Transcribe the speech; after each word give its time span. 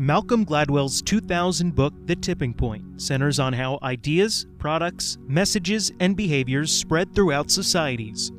Malcolm 0.00 0.46
Gladwell's 0.46 1.02
2000 1.02 1.74
book, 1.74 1.92
The 2.06 2.14
Tipping 2.14 2.54
Point, 2.54 3.02
centers 3.02 3.40
on 3.40 3.52
how 3.52 3.80
ideas, 3.82 4.46
products, 4.58 5.18
messages, 5.26 5.90
and 5.98 6.16
behaviors 6.16 6.72
spread 6.72 7.12
throughout 7.16 7.50
societies. 7.50 8.30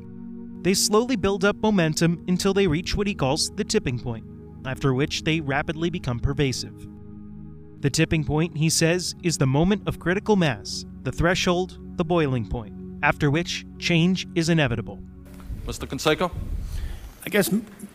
They 0.62 0.72
slowly 0.72 1.16
build 1.16 1.44
up 1.44 1.56
momentum 1.56 2.24
until 2.28 2.54
they 2.54 2.66
reach 2.66 2.96
what 2.96 3.06
he 3.06 3.14
calls 3.14 3.50
the 3.56 3.64
tipping 3.64 3.98
point, 3.98 4.24
after 4.64 4.94
which 4.94 5.22
they 5.24 5.40
rapidly 5.42 5.90
become 5.90 6.18
pervasive. 6.18 6.86
The 7.80 7.90
tipping 7.90 8.24
point, 8.24 8.56
he 8.56 8.70
says, 8.70 9.14
is 9.22 9.36
the 9.36 9.46
moment 9.46 9.86
of 9.86 9.98
critical 9.98 10.36
mass, 10.36 10.86
the 11.02 11.12
threshold, 11.12 11.76
the 11.98 12.04
boiling 12.06 12.48
point, 12.48 12.72
after 13.02 13.30
which 13.30 13.66
change 13.78 14.26
is 14.34 14.48
inevitable. 14.48 14.98
Mr. 15.66 15.86
Canseco? 15.86 16.30
I 17.26 17.28
guess 17.28 17.52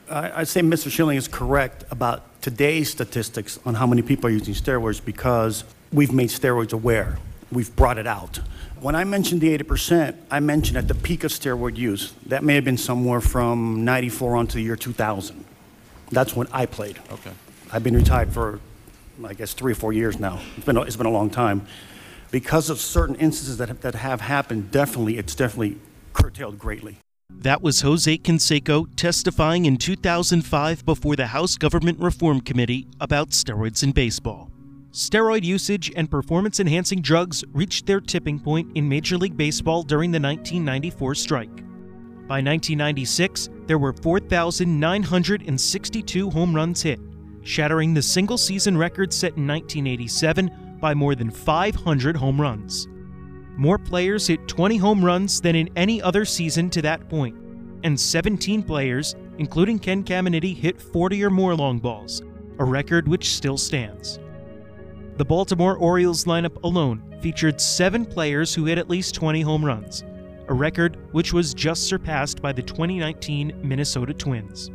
I- 0.08 0.42
I'd 0.42 0.48
say 0.48 0.62
Mr. 0.62 0.92
Schilling 0.92 1.18
is 1.18 1.28
correct 1.28 1.84
about 1.90 2.35
today's 2.46 2.92
statistics 2.92 3.58
on 3.66 3.74
how 3.74 3.88
many 3.88 4.04
people 4.04 4.28
are 4.28 4.32
using 4.32 4.54
steroids 4.54 5.04
because 5.04 5.64
we've 5.92 6.14
made 6.14 6.30
steroids 6.30 6.74
aware. 6.74 7.18
We've 7.52 7.76
brought 7.76 7.98
it 7.98 8.06
out. 8.06 8.40
When 8.80 8.94
I 8.94 9.04
mentioned 9.04 9.42
the 9.42 9.58
80%, 9.58 10.16
I 10.30 10.40
mentioned 10.42 10.78
at 10.78 10.88
the 10.88 10.94
peak 10.94 11.24
of 11.24 11.32
steroid 11.32 11.76
use. 11.76 12.14
That 12.28 12.44
may 12.44 12.54
have 12.54 12.64
been 12.64 12.78
somewhere 12.78 13.20
from 13.20 13.84
94 13.84 14.36
on 14.36 14.46
to 14.46 14.58
the 14.58 14.62
year 14.62 14.76
2000. 14.76 15.44
That's 16.12 16.36
when 16.36 16.46
I 16.52 16.68
played. 16.68 17.00
Okay. 17.12 17.32
I've 17.74 17.84
been 17.84 17.96
retired 17.96 18.32
for, 18.32 18.60
I 19.26 19.34
guess, 19.34 19.54
three 19.54 19.72
or 19.72 19.76
four 19.76 19.92
years 19.92 20.20
now. 20.20 20.40
It's 20.56 20.68
been 20.68 20.78
a, 20.78 20.82
it's 20.82 20.98
been 20.98 21.08
a 21.08 21.18
long 21.20 21.32
time. 21.32 21.66
Because 22.30 22.70
of 22.70 22.80
certain 22.80 23.16
instances 23.16 23.58
that 23.58 23.70
have, 23.70 23.82
that 23.82 23.96
have 23.96 24.22
happened, 24.22 24.70
definitely, 24.70 25.18
it's 25.18 25.34
definitely 25.34 25.80
curtailed 26.14 26.60
greatly. 26.60 27.00
That 27.46 27.62
was 27.62 27.82
Jose 27.82 28.18
Canseco 28.18 28.88
testifying 28.96 29.66
in 29.66 29.78
2005 29.78 30.84
before 30.84 31.16
the 31.16 31.28
House 31.28 31.58
Government 31.58 32.00
Reform 32.00 32.42
Committee 32.42 32.88
about 33.00 33.30
steroids 33.30 33.84
in 33.84 33.92
baseball. 33.92 34.50
Steroid 34.90 35.44
usage 35.44 35.92
and 35.96 36.10
performance 36.10 36.60
enhancing 36.60 37.04
drugs 37.04 37.44
reached 37.54 37.86
their 37.86 38.02
tipping 38.02 38.40
point 38.40 38.76
in 38.76 38.90
Major 38.90 39.16
League 39.16 39.38
Baseball 39.38 39.84
during 39.84 40.10
the 40.10 40.20
1994 40.20 41.14
strike. 41.14 41.56
By 42.28 42.42
1996, 42.42 43.50
there 43.68 43.78
were 43.78 43.94
4,962 43.94 46.30
home 46.32 46.56
runs 46.56 46.82
hit, 46.82 47.00
shattering 47.44 47.94
the 47.94 48.02
single 48.02 48.40
season 48.40 48.76
record 48.76 49.14
set 49.14 49.38
in 49.38 49.46
1987 49.46 50.80
by 50.80 50.96
more 50.96 51.14
than 51.14 51.30
500 51.30 52.16
home 52.16 52.42
runs. 52.42 52.88
More 53.58 53.78
players 53.78 54.28
hit 54.28 54.48
20 54.48 54.78
home 54.78 55.04
runs 55.04 55.40
than 55.40 55.56
in 55.56 55.70
any 55.78 56.02
other 56.02 56.26
season 56.26 56.70
to 56.72 56.82
that 56.82 57.08
point, 57.08 57.36
and 57.84 57.98
17 57.98 58.62
players, 58.64 59.16
including 59.38 59.80
Ken 59.80 60.04
Caminiti, 60.04 60.54
hit 60.54 60.82
40 60.82 61.24
or 61.24 61.30
more 61.30 61.56
long 61.56 61.80
balls, 61.80 62.22
a 62.60 62.66
record 62.66 63.08
which 63.08 63.30
still 63.32 63.58
stands. 63.58 64.20
The 65.16 65.24
Baltimore 65.24 65.78
Orioles 65.78 66.26
lineup 66.26 66.62
alone 66.64 67.18
featured 67.22 67.62
seven 67.62 68.06
players 68.06 68.54
who 68.54 68.66
hit 68.66 68.78
at 68.78 68.90
least 68.90 69.16
20 69.16 69.40
home 69.42 69.64
runs, 69.64 70.04
a 70.50 70.54
record 70.54 70.98
which 71.14 71.32
was 71.32 71.54
just 71.54 71.88
surpassed 71.88 72.42
by 72.42 72.52
the 72.52 72.62
2019 72.62 73.54
Minnesota 73.64 74.14
Twins. 74.14 74.70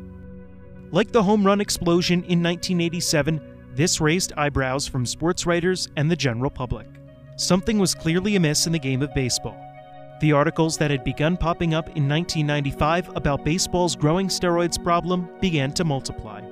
Like 0.90 1.12
the 1.12 1.22
home 1.22 1.44
run 1.44 1.60
explosion 1.60 2.24
in 2.24 2.42
1987, 2.42 3.40
this 3.74 4.00
raised 4.00 4.32
eyebrows 4.38 4.88
from 4.88 5.04
sports 5.04 5.44
writers 5.44 5.88
and 5.96 6.10
the 6.10 6.16
general 6.16 6.50
public. 6.50 6.86
Something 7.40 7.78
was 7.78 7.94
clearly 7.94 8.36
amiss 8.36 8.66
in 8.66 8.72
the 8.72 8.78
game 8.78 9.00
of 9.00 9.14
baseball. 9.14 9.56
The 10.20 10.30
articles 10.30 10.76
that 10.76 10.90
had 10.90 11.02
begun 11.02 11.38
popping 11.38 11.72
up 11.72 11.86
in 11.96 12.06
1995 12.06 13.16
about 13.16 13.46
baseball's 13.46 13.96
growing 13.96 14.28
steroids 14.28 14.80
problem 14.80 15.26
began 15.40 15.72
to 15.72 15.84
multiply. 15.84 16.42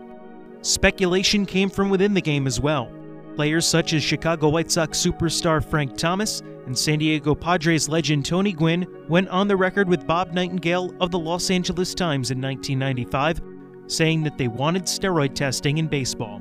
Speculation 0.62 1.44
came 1.44 1.68
from 1.68 1.90
within 1.90 2.14
the 2.14 2.22
game 2.22 2.46
as 2.46 2.58
well. 2.58 2.90
Players 3.36 3.66
such 3.66 3.92
as 3.92 4.02
Chicago 4.02 4.48
White 4.48 4.70
Sox 4.70 4.96
superstar 4.98 5.62
Frank 5.62 5.94
Thomas 5.94 6.40
and 6.64 6.76
San 6.76 7.00
Diego 7.00 7.34
Padres 7.34 7.90
legend 7.90 8.24
Tony 8.24 8.54
Gwynn 8.54 8.86
went 9.08 9.28
on 9.28 9.46
the 9.46 9.58
record 9.58 9.90
with 9.90 10.06
Bob 10.06 10.32
Nightingale 10.32 10.94
of 11.02 11.10
the 11.10 11.18
Los 11.18 11.50
Angeles 11.50 11.94
Times 11.94 12.30
in 12.30 12.40
1995, 12.40 13.42
saying 13.88 14.22
that 14.22 14.38
they 14.38 14.48
wanted 14.48 14.84
steroid 14.84 15.34
testing 15.34 15.76
in 15.76 15.86
baseball. 15.86 16.37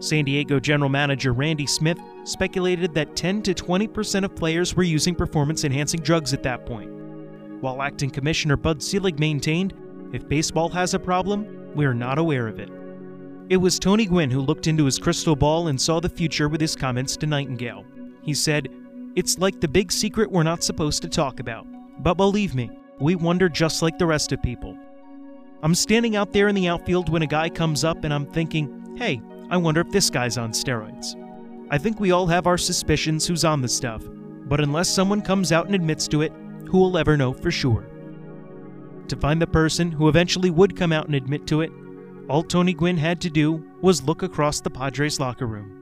San 0.00 0.24
Diego 0.24 0.60
general 0.60 0.88
manager 0.88 1.32
Randy 1.32 1.66
Smith 1.66 1.98
speculated 2.24 2.94
that 2.94 3.16
10 3.16 3.42
to 3.42 3.54
20% 3.54 4.24
of 4.24 4.36
players 4.36 4.74
were 4.74 4.82
using 4.82 5.14
performance 5.14 5.64
enhancing 5.64 6.00
drugs 6.00 6.32
at 6.32 6.42
that 6.44 6.66
point. 6.66 6.90
While 7.60 7.82
acting 7.82 8.10
commissioner 8.10 8.56
Bud 8.56 8.82
Selig 8.82 9.18
maintained, 9.18 9.74
if 10.12 10.28
baseball 10.28 10.68
has 10.68 10.94
a 10.94 10.98
problem, 10.98 11.74
we 11.74 11.84
are 11.84 11.94
not 11.94 12.18
aware 12.18 12.46
of 12.46 12.60
it. 12.60 12.70
It 13.48 13.56
was 13.56 13.78
Tony 13.78 14.06
Gwynn 14.06 14.30
who 14.30 14.40
looked 14.40 14.66
into 14.66 14.84
his 14.84 14.98
crystal 14.98 15.34
ball 15.34 15.68
and 15.68 15.80
saw 15.80 16.00
the 16.00 16.08
future 16.08 16.48
with 16.48 16.60
his 16.60 16.76
comments 16.76 17.16
to 17.16 17.26
Nightingale. 17.26 17.84
He 18.22 18.34
said, 18.34 18.68
It's 19.16 19.38
like 19.38 19.60
the 19.60 19.68
big 19.68 19.90
secret 19.90 20.30
we're 20.30 20.42
not 20.42 20.62
supposed 20.62 21.02
to 21.02 21.08
talk 21.08 21.40
about. 21.40 21.66
But 22.00 22.14
believe 22.14 22.54
me, 22.54 22.70
we 23.00 23.16
wonder 23.16 23.48
just 23.48 23.82
like 23.82 23.98
the 23.98 24.06
rest 24.06 24.32
of 24.32 24.42
people. 24.42 24.76
I'm 25.62 25.74
standing 25.74 26.14
out 26.14 26.32
there 26.32 26.48
in 26.48 26.54
the 26.54 26.68
outfield 26.68 27.08
when 27.08 27.22
a 27.22 27.26
guy 27.26 27.48
comes 27.48 27.84
up 27.84 28.04
and 28.04 28.14
I'm 28.14 28.26
thinking, 28.26 28.96
hey, 28.96 29.20
I 29.50 29.56
wonder 29.56 29.80
if 29.80 29.90
this 29.90 30.10
guy's 30.10 30.36
on 30.36 30.52
steroids. 30.52 31.14
I 31.70 31.78
think 31.78 32.00
we 32.00 32.10
all 32.10 32.26
have 32.26 32.46
our 32.46 32.58
suspicions 32.58 33.26
who's 33.26 33.44
on 33.44 33.62
the 33.62 33.68
stuff, 33.68 34.02
but 34.46 34.60
unless 34.60 34.88
someone 34.90 35.22
comes 35.22 35.52
out 35.52 35.66
and 35.66 35.74
admits 35.74 36.06
to 36.08 36.22
it, 36.22 36.32
who 36.68 36.78
will 36.78 36.98
ever 36.98 37.16
know 37.16 37.32
for 37.32 37.50
sure? 37.50 37.86
To 39.08 39.16
find 39.16 39.40
the 39.40 39.46
person 39.46 39.90
who 39.90 40.08
eventually 40.08 40.50
would 40.50 40.76
come 40.76 40.92
out 40.92 41.06
and 41.06 41.14
admit 41.14 41.46
to 41.46 41.62
it, 41.62 41.72
all 42.28 42.42
Tony 42.42 42.74
Gwynn 42.74 42.98
had 42.98 43.22
to 43.22 43.30
do 43.30 43.64
was 43.80 44.02
look 44.02 44.22
across 44.22 44.60
the 44.60 44.68
Padres 44.68 45.18
locker 45.18 45.46
room. 45.46 45.74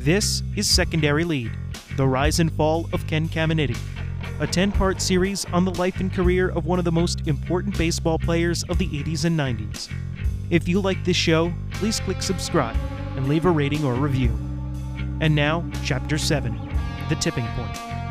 This 0.00 0.42
is 0.56 0.68
Secondary 0.68 1.22
Lead 1.22 1.52
The 1.96 2.08
Rise 2.08 2.40
and 2.40 2.50
Fall 2.50 2.88
of 2.92 3.06
Ken 3.06 3.28
Caminiti, 3.28 3.78
a 4.40 4.46
10 4.46 4.72
part 4.72 5.00
series 5.00 5.44
on 5.46 5.64
the 5.64 5.74
life 5.74 6.00
and 6.00 6.12
career 6.12 6.48
of 6.50 6.66
one 6.66 6.78
of 6.78 6.84
the 6.84 6.92
most 6.92 7.26
important 7.26 7.76
baseball 7.76 8.18
players 8.18 8.62
of 8.64 8.78
the 8.78 8.88
80s 8.88 9.24
and 9.24 9.38
90s. 9.38 9.88
If 10.50 10.68
you 10.68 10.80
like 10.80 11.04
this 11.04 11.16
show, 11.16 11.52
please 11.72 12.00
click 12.00 12.22
subscribe 12.22 12.76
and 13.16 13.28
leave 13.28 13.44
a 13.44 13.50
rating 13.50 13.84
or 13.84 13.94
review. 13.94 14.30
And 15.20 15.34
now, 15.34 15.64
Chapter 15.84 16.18
7 16.18 16.58
The 17.08 17.16
Tipping 17.16 17.46
Point. 17.48 18.01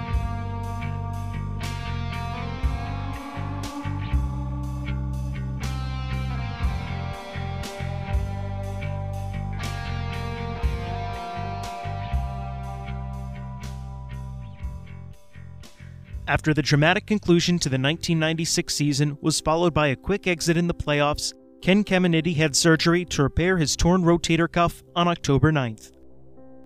After 16.31 16.53
the 16.53 16.61
dramatic 16.61 17.07
conclusion 17.07 17.59
to 17.59 17.67
the 17.67 17.73
1996 17.73 18.73
season 18.73 19.17
was 19.19 19.41
followed 19.41 19.73
by 19.73 19.87
a 19.87 19.97
quick 19.97 20.27
exit 20.27 20.55
in 20.55 20.65
the 20.65 20.73
playoffs, 20.73 21.33
Ken 21.61 21.83
Caminiti 21.83 22.37
had 22.37 22.55
surgery 22.55 23.03
to 23.03 23.23
repair 23.23 23.57
his 23.57 23.75
torn 23.75 24.03
rotator 24.03 24.49
cuff 24.49 24.81
on 24.95 25.09
October 25.09 25.51
9th. 25.51 25.91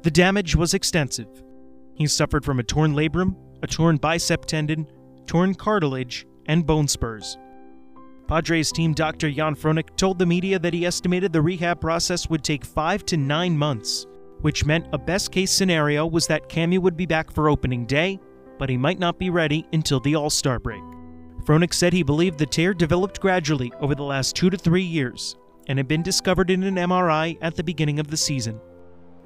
The 0.03 0.11
damage 0.11 0.55
was 0.55 0.75
extensive. 0.75 1.41
He 1.95 2.05
suffered 2.05 2.45
from 2.45 2.59
a 2.59 2.63
torn 2.63 2.93
labrum, 2.93 3.35
a 3.63 3.67
torn 3.67 3.97
bicep 3.97 4.45
tendon, 4.45 4.85
torn 5.25 5.55
cartilage, 5.55 6.27
and 6.45 6.63
bone 6.63 6.87
spurs. 6.87 7.35
Padres 8.27 8.71
team 8.71 8.93
Dr. 8.93 9.31
Jan 9.31 9.55
Fronek 9.55 9.97
told 9.97 10.19
the 10.19 10.27
media 10.27 10.59
that 10.59 10.75
he 10.75 10.85
estimated 10.85 11.33
the 11.33 11.41
rehab 11.41 11.81
process 11.81 12.29
would 12.29 12.43
take 12.43 12.63
five 12.63 13.03
to 13.07 13.17
nine 13.17 13.57
months, 13.57 14.05
which 14.41 14.63
meant 14.63 14.85
a 14.93 14.99
best 14.99 15.31
case 15.31 15.49
scenario 15.49 16.05
was 16.05 16.27
that 16.27 16.49
Cammy 16.49 16.77
would 16.77 16.95
be 16.95 17.07
back 17.07 17.31
for 17.31 17.49
opening 17.49 17.87
day, 17.87 18.19
but 18.57 18.69
he 18.69 18.77
might 18.77 18.99
not 18.99 19.19
be 19.19 19.29
ready 19.29 19.65
until 19.73 19.99
the 19.99 20.15
All 20.15 20.29
Star 20.29 20.59
break. 20.59 20.83
Fronek 21.45 21.73
said 21.73 21.93
he 21.93 22.03
believed 22.03 22.39
the 22.39 22.45
tear 22.45 22.73
developed 22.73 23.21
gradually 23.21 23.71
over 23.79 23.93
the 23.93 24.03
last 24.03 24.35
two 24.35 24.49
to 24.49 24.57
three 24.57 24.83
years 24.83 25.35
and 25.67 25.77
had 25.77 25.87
been 25.87 26.03
discovered 26.03 26.49
in 26.49 26.63
an 26.63 26.75
MRI 26.75 27.37
at 27.41 27.55
the 27.55 27.63
beginning 27.63 27.99
of 27.99 28.07
the 28.07 28.17
season. 28.17 28.59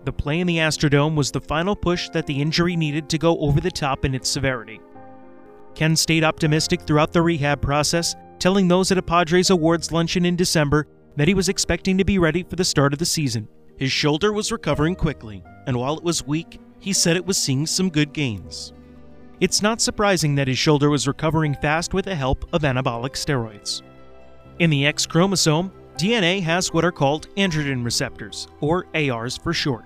The 0.05 0.13
play 0.13 0.39
in 0.39 0.47
the 0.47 0.57
Astrodome 0.57 1.15
was 1.15 1.31
the 1.31 1.41
final 1.41 1.75
push 1.75 2.09
that 2.09 2.25
the 2.25 2.41
injury 2.41 2.75
needed 2.75 3.09
to 3.09 3.17
go 3.17 3.37
over 3.39 3.59
the 3.59 3.71
top 3.71 4.05
in 4.05 4.15
its 4.15 4.29
severity. 4.29 4.79
Ken 5.75 5.95
stayed 5.95 6.23
optimistic 6.23 6.81
throughout 6.81 7.13
the 7.13 7.21
rehab 7.21 7.61
process, 7.61 8.15
telling 8.39 8.67
those 8.67 8.91
at 8.91 8.97
a 8.97 9.01
Padres 9.01 9.49
Awards 9.49 9.91
luncheon 9.91 10.25
in 10.25 10.35
December 10.35 10.87
that 11.15 11.27
he 11.27 11.33
was 11.33 11.49
expecting 11.49 11.97
to 11.97 12.05
be 12.05 12.17
ready 12.17 12.43
for 12.43 12.55
the 12.55 12.63
start 12.63 12.93
of 12.93 12.99
the 12.99 13.05
season. 13.05 13.47
His 13.77 13.91
shoulder 13.91 14.33
was 14.33 14.51
recovering 14.51 14.95
quickly, 14.95 15.43
and 15.67 15.75
while 15.75 15.97
it 15.97 16.03
was 16.03 16.25
weak, 16.25 16.59
he 16.79 16.93
said 16.93 17.15
it 17.15 17.25
was 17.25 17.37
seeing 17.37 17.65
some 17.65 17.89
good 17.89 18.13
gains. 18.13 18.73
It's 19.41 19.61
not 19.61 19.79
surprising 19.79 20.35
that 20.35 20.49
his 20.49 20.57
shoulder 20.57 20.89
was 20.89 21.07
recovering 21.07 21.55
fast 21.55 21.93
with 21.93 22.05
the 22.05 22.15
help 22.15 22.45
of 22.53 22.63
anabolic 22.63 23.13
steroids. 23.13 23.81
In 24.59 24.69
the 24.69 24.85
X 24.85 25.05
chromosome, 25.05 25.71
DNA 25.95 26.41
has 26.41 26.73
what 26.73 26.83
are 26.83 26.91
called 26.91 27.33
androgen 27.35 27.85
receptors, 27.85 28.49
or 28.59 28.85
ARs 28.93 29.37
for 29.37 29.53
short. 29.53 29.85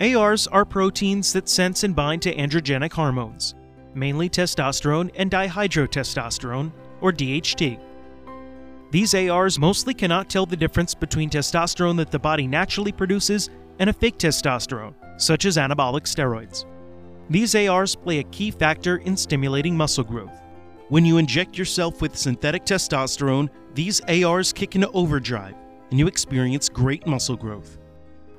ARs 0.00 0.46
are 0.46 0.64
proteins 0.64 1.34
that 1.34 1.48
sense 1.48 1.84
and 1.84 1.94
bind 1.94 2.22
to 2.22 2.34
androgenic 2.34 2.92
hormones, 2.92 3.54
mainly 3.94 4.30
testosterone 4.30 5.10
and 5.14 5.30
dihydrotestosterone, 5.30 6.72
or 7.02 7.12
DHT. 7.12 7.78
These 8.92 9.14
ARs 9.14 9.58
mostly 9.58 9.92
cannot 9.92 10.30
tell 10.30 10.46
the 10.46 10.56
difference 10.56 10.94
between 10.94 11.28
testosterone 11.28 11.98
that 11.98 12.10
the 12.10 12.18
body 12.18 12.46
naturally 12.46 12.92
produces 12.92 13.50
and 13.78 13.90
a 13.90 13.92
fake 13.92 14.16
testosterone, 14.16 14.94
such 15.18 15.44
as 15.44 15.58
anabolic 15.58 16.04
steroids. 16.04 16.64
These 17.28 17.56
ARs 17.56 17.96
play 17.96 18.20
a 18.20 18.24
key 18.24 18.52
factor 18.52 18.98
in 18.98 19.16
stimulating 19.16 19.76
muscle 19.76 20.04
growth. 20.04 20.42
When 20.90 21.04
you 21.04 21.18
inject 21.18 21.58
yourself 21.58 22.00
with 22.00 22.16
synthetic 22.16 22.64
testosterone, 22.64 23.48
these 23.74 24.00
ARs 24.02 24.52
kick 24.52 24.76
into 24.76 24.90
overdrive 24.92 25.56
and 25.90 25.98
you 25.98 26.06
experience 26.06 26.68
great 26.68 27.04
muscle 27.04 27.36
growth. 27.36 27.78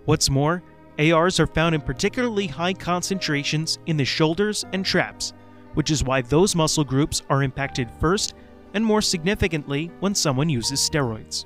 What's 0.05 0.29
more, 0.29 0.63
ARs 0.99 1.37
are 1.41 1.47
found 1.47 1.75
in 1.75 1.81
particularly 1.81 2.47
high 2.47 2.73
concentrations 2.73 3.77
in 3.87 3.97
the 3.97 4.05
shoulders 4.05 4.63
and 4.71 4.85
traps, 4.85 5.33
which 5.73 5.91
is 5.91 6.05
why 6.05 6.21
those 6.21 6.55
muscle 6.55 6.85
groups 6.85 7.23
are 7.29 7.43
impacted 7.43 7.91
first 7.99 8.35
and 8.73 8.85
more 8.85 9.01
significantly 9.01 9.91
when 9.99 10.15
someone 10.15 10.49
uses 10.49 10.79
steroids. 10.79 11.45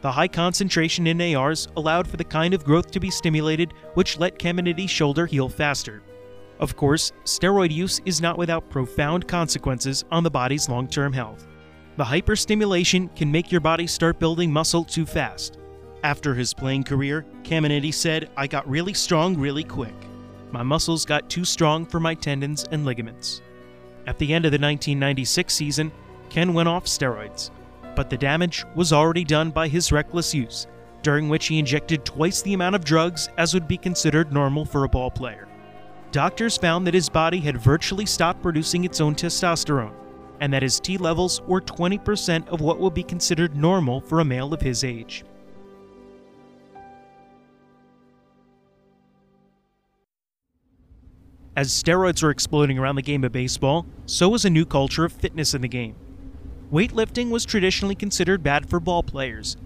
The 0.00 0.10
high 0.10 0.28
concentration 0.28 1.06
in 1.06 1.36
ARs 1.36 1.68
allowed 1.76 2.08
for 2.08 2.16
the 2.16 2.24
kind 2.24 2.54
of 2.54 2.64
growth 2.64 2.90
to 2.90 2.98
be 2.98 3.10
stimulated 3.10 3.72
which 3.94 4.18
let 4.18 4.40
Caminiti's 4.40 4.90
shoulder 4.90 5.26
heal 5.26 5.48
faster. 5.48 6.02
Of 6.58 6.76
course, 6.76 7.12
steroid 7.24 7.72
use 7.72 8.00
is 8.04 8.20
not 8.20 8.38
without 8.38 8.70
profound 8.70 9.26
consequences 9.26 10.04
on 10.10 10.22
the 10.22 10.30
body's 10.30 10.68
long 10.68 10.88
term 10.88 11.12
health. 11.12 11.46
The 11.96 12.04
hyperstimulation 12.04 13.14
can 13.14 13.30
make 13.30 13.52
your 13.52 13.60
body 13.60 13.86
start 13.86 14.18
building 14.18 14.52
muscle 14.52 14.84
too 14.84 15.04
fast. 15.04 15.58
After 16.04 16.34
his 16.34 16.54
playing 16.54 16.84
career, 16.84 17.24
Caminiti 17.42 17.92
said, 17.92 18.30
I 18.36 18.46
got 18.46 18.68
really 18.68 18.94
strong 18.94 19.36
really 19.36 19.64
quick. 19.64 19.94
My 20.50 20.62
muscles 20.62 21.04
got 21.04 21.30
too 21.30 21.44
strong 21.44 21.86
for 21.86 22.00
my 22.00 22.14
tendons 22.14 22.64
and 22.72 22.84
ligaments. 22.84 23.42
At 24.06 24.18
the 24.18 24.32
end 24.34 24.44
of 24.44 24.52
the 24.52 24.56
1996 24.58 25.54
season, 25.54 25.92
Ken 26.28 26.54
went 26.54 26.68
off 26.68 26.86
steroids, 26.86 27.50
but 27.94 28.10
the 28.10 28.16
damage 28.16 28.64
was 28.74 28.92
already 28.92 29.22
done 29.22 29.50
by 29.50 29.68
his 29.68 29.92
reckless 29.92 30.34
use, 30.34 30.66
during 31.02 31.28
which 31.28 31.46
he 31.46 31.58
injected 31.58 32.04
twice 32.04 32.42
the 32.42 32.54
amount 32.54 32.74
of 32.74 32.84
drugs 32.84 33.28
as 33.36 33.54
would 33.54 33.68
be 33.68 33.76
considered 33.76 34.32
normal 34.32 34.64
for 34.64 34.84
a 34.84 34.88
ball 34.88 35.10
player. 35.10 35.46
Doctors 36.12 36.58
found 36.58 36.86
that 36.86 36.92
his 36.92 37.08
body 37.08 37.40
had 37.40 37.56
virtually 37.56 38.04
stopped 38.04 38.42
producing 38.42 38.84
its 38.84 39.00
own 39.00 39.14
testosterone, 39.14 39.94
and 40.40 40.52
that 40.52 40.62
his 40.62 40.78
T 40.78 40.98
levels 40.98 41.40
were 41.42 41.62
20% 41.62 42.46
of 42.48 42.60
what 42.60 42.78
would 42.78 42.92
be 42.92 43.02
considered 43.02 43.56
normal 43.56 44.02
for 44.02 44.20
a 44.20 44.24
male 44.24 44.52
of 44.52 44.60
his 44.60 44.84
age. 44.84 45.24
As 51.56 51.70
steroids 51.70 52.22
were 52.22 52.30
exploding 52.30 52.78
around 52.78 52.96
the 52.96 53.02
game 53.02 53.24
of 53.24 53.32
baseball, 53.32 53.86
so 54.04 54.28
was 54.28 54.44
a 54.44 54.50
new 54.50 54.66
culture 54.66 55.06
of 55.06 55.12
fitness 55.12 55.54
in 55.54 55.62
the 55.62 55.68
game. 55.68 55.96
Weightlifting 56.70 57.30
was 57.30 57.46
traditionally 57.46 57.94
considered 57.94 58.42
bad 58.42 58.68
for 58.68 58.80
ball 58.80 59.02
players. 59.02 59.56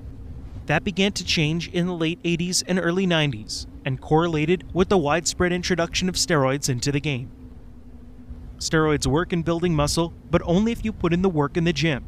That 0.66 0.84
began 0.84 1.12
to 1.12 1.24
change 1.24 1.68
in 1.68 1.86
the 1.86 1.94
late 1.94 2.22
80s 2.22 2.62
and 2.66 2.78
early 2.78 3.06
90s, 3.06 3.66
and 3.86 4.00
correlated 4.00 4.64
with 4.74 4.90
the 4.90 4.98
widespread 4.98 5.52
introduction 5.52 6.08
of 6.08 6.16
steroids 6.16 6.68
into 6.68 6.92
the 6.92 7.00
game. 7.00 7.30
Steroids 8.58 9.06
work 9.06 9.32
in 9.32 9.42
building 9.42 9.74
muscle, 9.74 10.12
but 10.30 10.42
only 10.44 10.72
if 10.72 10.84
you 10.84 10.92
put 10.92 11.12
in 11.12 11.22
the 11.22 11.28
work 11.28 11.56
in 11.56 11.64
the 11.64 11.72
gym. 11.72 12.04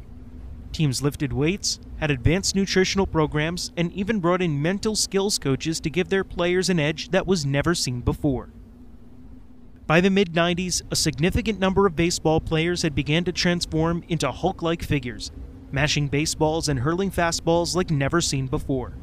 Teams 0.73 1.01
lifted 1.01 1.31
weights, 1.31 1.79
had 1.97 2.11
advanced 2.11 2.55
nutritional 2.55 3.07
programs, 3.07 3.71
and 3.77 3.91
even 3.93 4.19
brought 4.19 4.41
in 4.41 4.61
mental 4.61 4.95
skills 4.95 5.39
coaches 5.39 5.79
to 5.79 5.89
give 5.89 6.09
their 6.09 6.23
players 6.23 6.69
an 6.69 6.79
edge 6.79 7.09
that 7.09 7.25
was 7.25 7.45
never 7.45 7.73
seen 7.73 8.01
before. 8.01 8.49
By 9.87 10.01
the 10.01 10.09
mid 10.09 10.33
90s, 10.33 10.81
a 10.91 10.95
significant 10.95 11.59
number 11.59 11.87
of 11.87 11.95
baseball 11.95 12.39
players 12.39 12.83
had 12.83 12.93
begun 12.93 13.23
to 13.23 13.31
transform 13.31 14.03
into 14.07 14.31
Hulk 14.31 14.61
like 14.61 14.83
figures, 14.83 15.31
mashing 15.71 16.09
baseballs 16.09 16.69
and 16.69 16.79
hurling 16.79 17.09
fastballs 17.09 17.75
like 17.75 17.89
never 17.89 18.21
seen 18.21 18.47
before. 18.47 18.93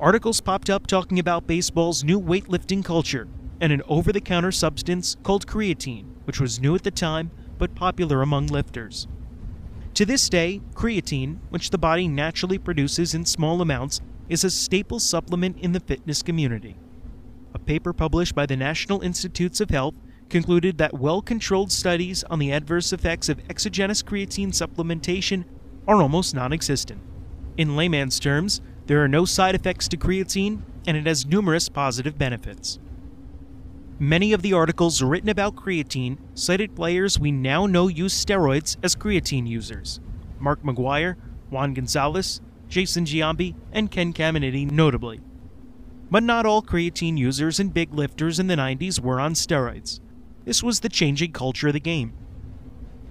Articles 0.00 0.40
popped 0.40 0.68
up 0.68 0.86
talking 0.86 1.18
about 1.18 1.46
baseball's 1.46 2.04
new 2.04 2.20
weightlifting 2.20 2.84
culture 2.84 3.28
and 3.60 3.72
an 3.72 3.82
over 3.88 4.12
the 4.12 4.20
counter 4.20 4.52
substance 4.52 5.16
called 5.22 5.46
creatine, 5.46 6.04
which 6.24 6.40
was 6.40 6.60
new 6.60 6.74
at 6.74 6.82
the 6.82 6.90
time 6.90 7.30
but 7.58 7.74
popular 7.74 8.20
among 8.20 8.46
lifters. 8.48 9.08
To 9.94 10.04
this 10.04 10.28
day, 10.28 10.60
creatine, 10.74 11.38
which 11.48 11.70
the 11.70 11.78
body 11.78 12.06
naturally 12.06 12.58
produces 12.58 13.14
in 13.14 13.24
small 13.24 13.62
amounts, 13.62 14.02
is 14.28 14.44
a 14.44 14.50
staple 14.50 15.00
supplement 15.00 15.56
in 15.58 15.72
the 15.72 15.80
fitness 15.80 16.22
community 16.22 16.76
a 17.56 17.58
paper 17.58 17.94
published 17.94 18.34
by 18.34 18.44
the 18.44 18.54
National 18.54 19.00
Institutes 19.00 19.62
of 19.62 19.70
Health 19.70 19.94
concluded 20.28 20.76
that 20.76 20.92
well 20.92 21.22
controlled 21.22 21.72
studies 21.72 22.22
on 22.24 22.38
the 22.38 22.52
adverse 22.52 22.92
effects 22.92 23.30
of 23.30 23.40
exogenous 23.48 24.02
creatine 24.02 24.48
supplementation 24.48 25.46
are 25.88 26.02
almost 26.02 26.34
non 26.34 26.52
existent. 26.52 27.00
In 27.56 27.74
layman's 27.74 28.20
terms, 28.20 28.60
there 28.86 29.02
are 29.02 29.08
no 29.08 29.24
side 29.24 29.54
effects 29.54 29.88
to 29.88 29.96
creatine, 29.96 30.62
and 30.86 30.96
it 30.96 31.06
has 31.06 31.26
numerous 31.26 31.68
positive 31.68 32.16
benefits. 32.16 32.78
Many 33.98 34.32
of 34.32 34.42
the 34.42 34.52
articles 34.52 35.02
written 35.02 35.28
about 35.28 35.56
creatine 35.56 36.18
cited 36.34 36.76
players 36.76 37.18
we 37.18 37.32
now 37.32 37.66
know 37.66 37.88
use 37.88 38.12
steroids 38.12 38.76
as 38.82 38.94
creatine 38.94 39.48
users 39.48 40.00
Mark 40.38 40.62
McGwire, 40.62 41.16
Juan 41.48 41.72
Gonzalez, 41.72 42.42
Jason 42.68 43.06
Giambi, 43.06 43.54
and 43.72 43.90
Ken 43.90 44.12
Caminiti 44.12 44.70
notably. 44.70 45.20
But 46.10 46.22
not 46.22 46.44
all 46.44 46.62
creatine 46.62 47.16
users 47.16 47.58
and 47.58 47.72
big 47.72 47.94
lifters 47.94 48.38
in 48.38 48.46
the 48.46 48.54
90s 48.54 49.00
were 49.00 49.18
on 49.18 49.32
steroids. 49.32 49.98
This 50.44 50.62
was 50.62 50.80
the 50.80 50.88
changing 50.88 51.32
culture 51.32 51.68
of 51.68 51.72
the 51.72 51.80
game. 51.80 52.12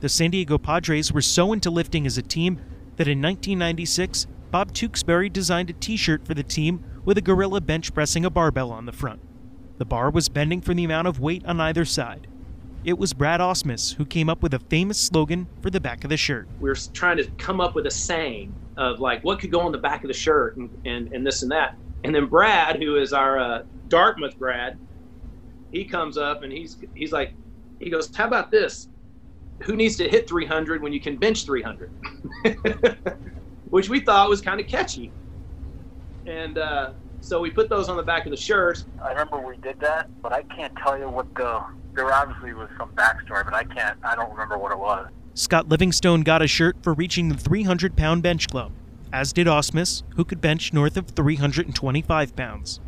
The 0.01 0.09
San 0.09 0.31
Diego 0.31 0.57
Padres 0.57 1.11
were 1.11 1.21
so 1.21 1.51
into 1.51 1.71
lifting 1.71 2.05
as 2.05 2.17
a 2.17 2.21
team 2.21 2.57
that 2.97 3.07
in 3.07 3.21
1996, 3.21 4.27
Bob 4.55 4.71
Tewksbury 4.71 5.27
designed 5.27 5.69
a 5.69 5.73
t 5.73 5.97
shirt 5.97 6.25
for 6.25 6.33
the 6.33 6.41
team 6.41 6.81
with 7.03 7.17
a 7.17 7.21
gorilla 7.21 7.59
bench 7.59 7.93
pressing 7.93 8.23
a 8.23 8.29
barbell 8.29 8.71
on 8.71 8.85
the 8.85 8.93
front. 8.93 9.19
The 9.79 9.83
bar 9.83 10.09
was 10.09 10.29
bending 10.29 10.61
from 10.61 10.77
the 10.77 10.85
amount 10.85 11.09
of 11.09 11.19
weight 11.19 11.43
on 11.45 11.59
either 11.59 11.83
side. 11.83 12.27
It 12.85 12.97
was 12.97 13.11
Brad 13.11 13.41
Ausmus 13.41 13.95
who 13.95 14.05
came 14.05 14.29
up 14.29 14.41
with 14.41 14.53
a 14.53 14.59
famous 14.59 14.97
slogan 14.97 15.47
for 15.61 15.69
the 15.69 15.81
back 15.81 16.05
of 16.05 16.09
the 16.09 16.15
shirt. 16.15 16.47
We 16.61 16.69
were 16.69 16.77
trying 16.93 17.17
to 17.17 17.25
come 17.31 17.59
up 17.59 17.75
with 17.75 17.85
a 17.85 17.91
saying 17.91 18.55
of 18.77 19.01
like 19.01 19.25
what 19.25 19.41
could 19.41 19.51
go 19.51 19.59
on 19.59 19.73
the 19.73 19.77
back 19.77 20.05
of 20.05 20.07
the 20.07 20.13
shirt 20.13 20.55
and, 20.55 20.69
and, 20.85 21.11
and 21.11 21.27
this 21.27 21.41
and 21.41 21.51
that. 21.51 21.75
And 22.05 22.15
then 22.15 22.27
Brad, 22.27 22.81
who 22.81 22.95
is 22.95 23.11
our 23.11 23.37
uh, 23.37 23.63
Dartmouth 23.89 24.39
Brad, 24.39 24.79
he 25.73 25.83
comes 25.83 26.17
up 26.17 26.43
and 26.43 26.53
he's 26.53 26.77
he's 26.93 27.11
like, 27.11 27.33
he 27.81 27.89
goes, 27.89 28.09
"How 28.15 28.25
about 28.25 28.51
this? 28.51 28.87
Who 29.63 29.75
needs 29.75 29.97
to 29.97 30.07
hit 30.07 30.29
300 30.29 30.81
when 30.81 30.93
you 30.93 31.01
can 31.01 31.17
bench 31.17 31.43
300?" 31.43 31.91
Which 33.75 33.89
we 33.89 33.99
thought 33.99 34.29
was 34.29 34.39
kind 34.39 34.61
of 34.61 34.67
catchy. 34.67 35.11
And 36.25 36.57
uh, 36.57 36.91
so 37.19 37.41
we 37.41 37.51
put 37.51 37.67
those 37.67 37.89
on 37.89 37.97
the 37.97 38.03
back 38.03 38.25
of 38.25 38.31
the 38.31 38.37
shirts. 38.37 38.85
I 39.03 39.09
remember 39.09 39.45
we 39.45 39.57
did 39.57 39.81
that, 39.81 40.07
but 40.21 40.31
I 40.31 40.43
can't 40.43 40.73
tell 40.77 40.97
you 40.97 41.09
what 41.09 41.33
the. 41.35 41.61
There 41.93 42.09
obviously 42.09 42.53
was 42.53 42.69
some 42.77 42.91
backstory, 42.93 43.43
but 43.43 43.53
I 43.53 43.65
can't. 43.65 43.97
I 44.01 44.15
don't 44.15 44.31
remember 44.31 44.57
what 44.57 44.71
it 44.71 44.79
was. 44.79 45.09
Scott 45.33 45.67
Livingstone 45.67 46.21
got 46.21 46.41
a 46.41 46.47
shirt 46.47 46.77
for 46.83 46.93
reaching 46.93 47.27
the 47.27 47.35
300 47.35 47.97
pound 47.97 48.23
bench 48.23 48.47
club 48.47 48.71
as 49.11 49.33
did 49.33 49.45
Ausmus, 49.45 50.03
who 50.15 50.23
could 50.23 50.39
bench 50.39 50.71
north 50.71 50.95
of 50.95 51.09
325 51.09 52.33
pounds. 52.33 52.79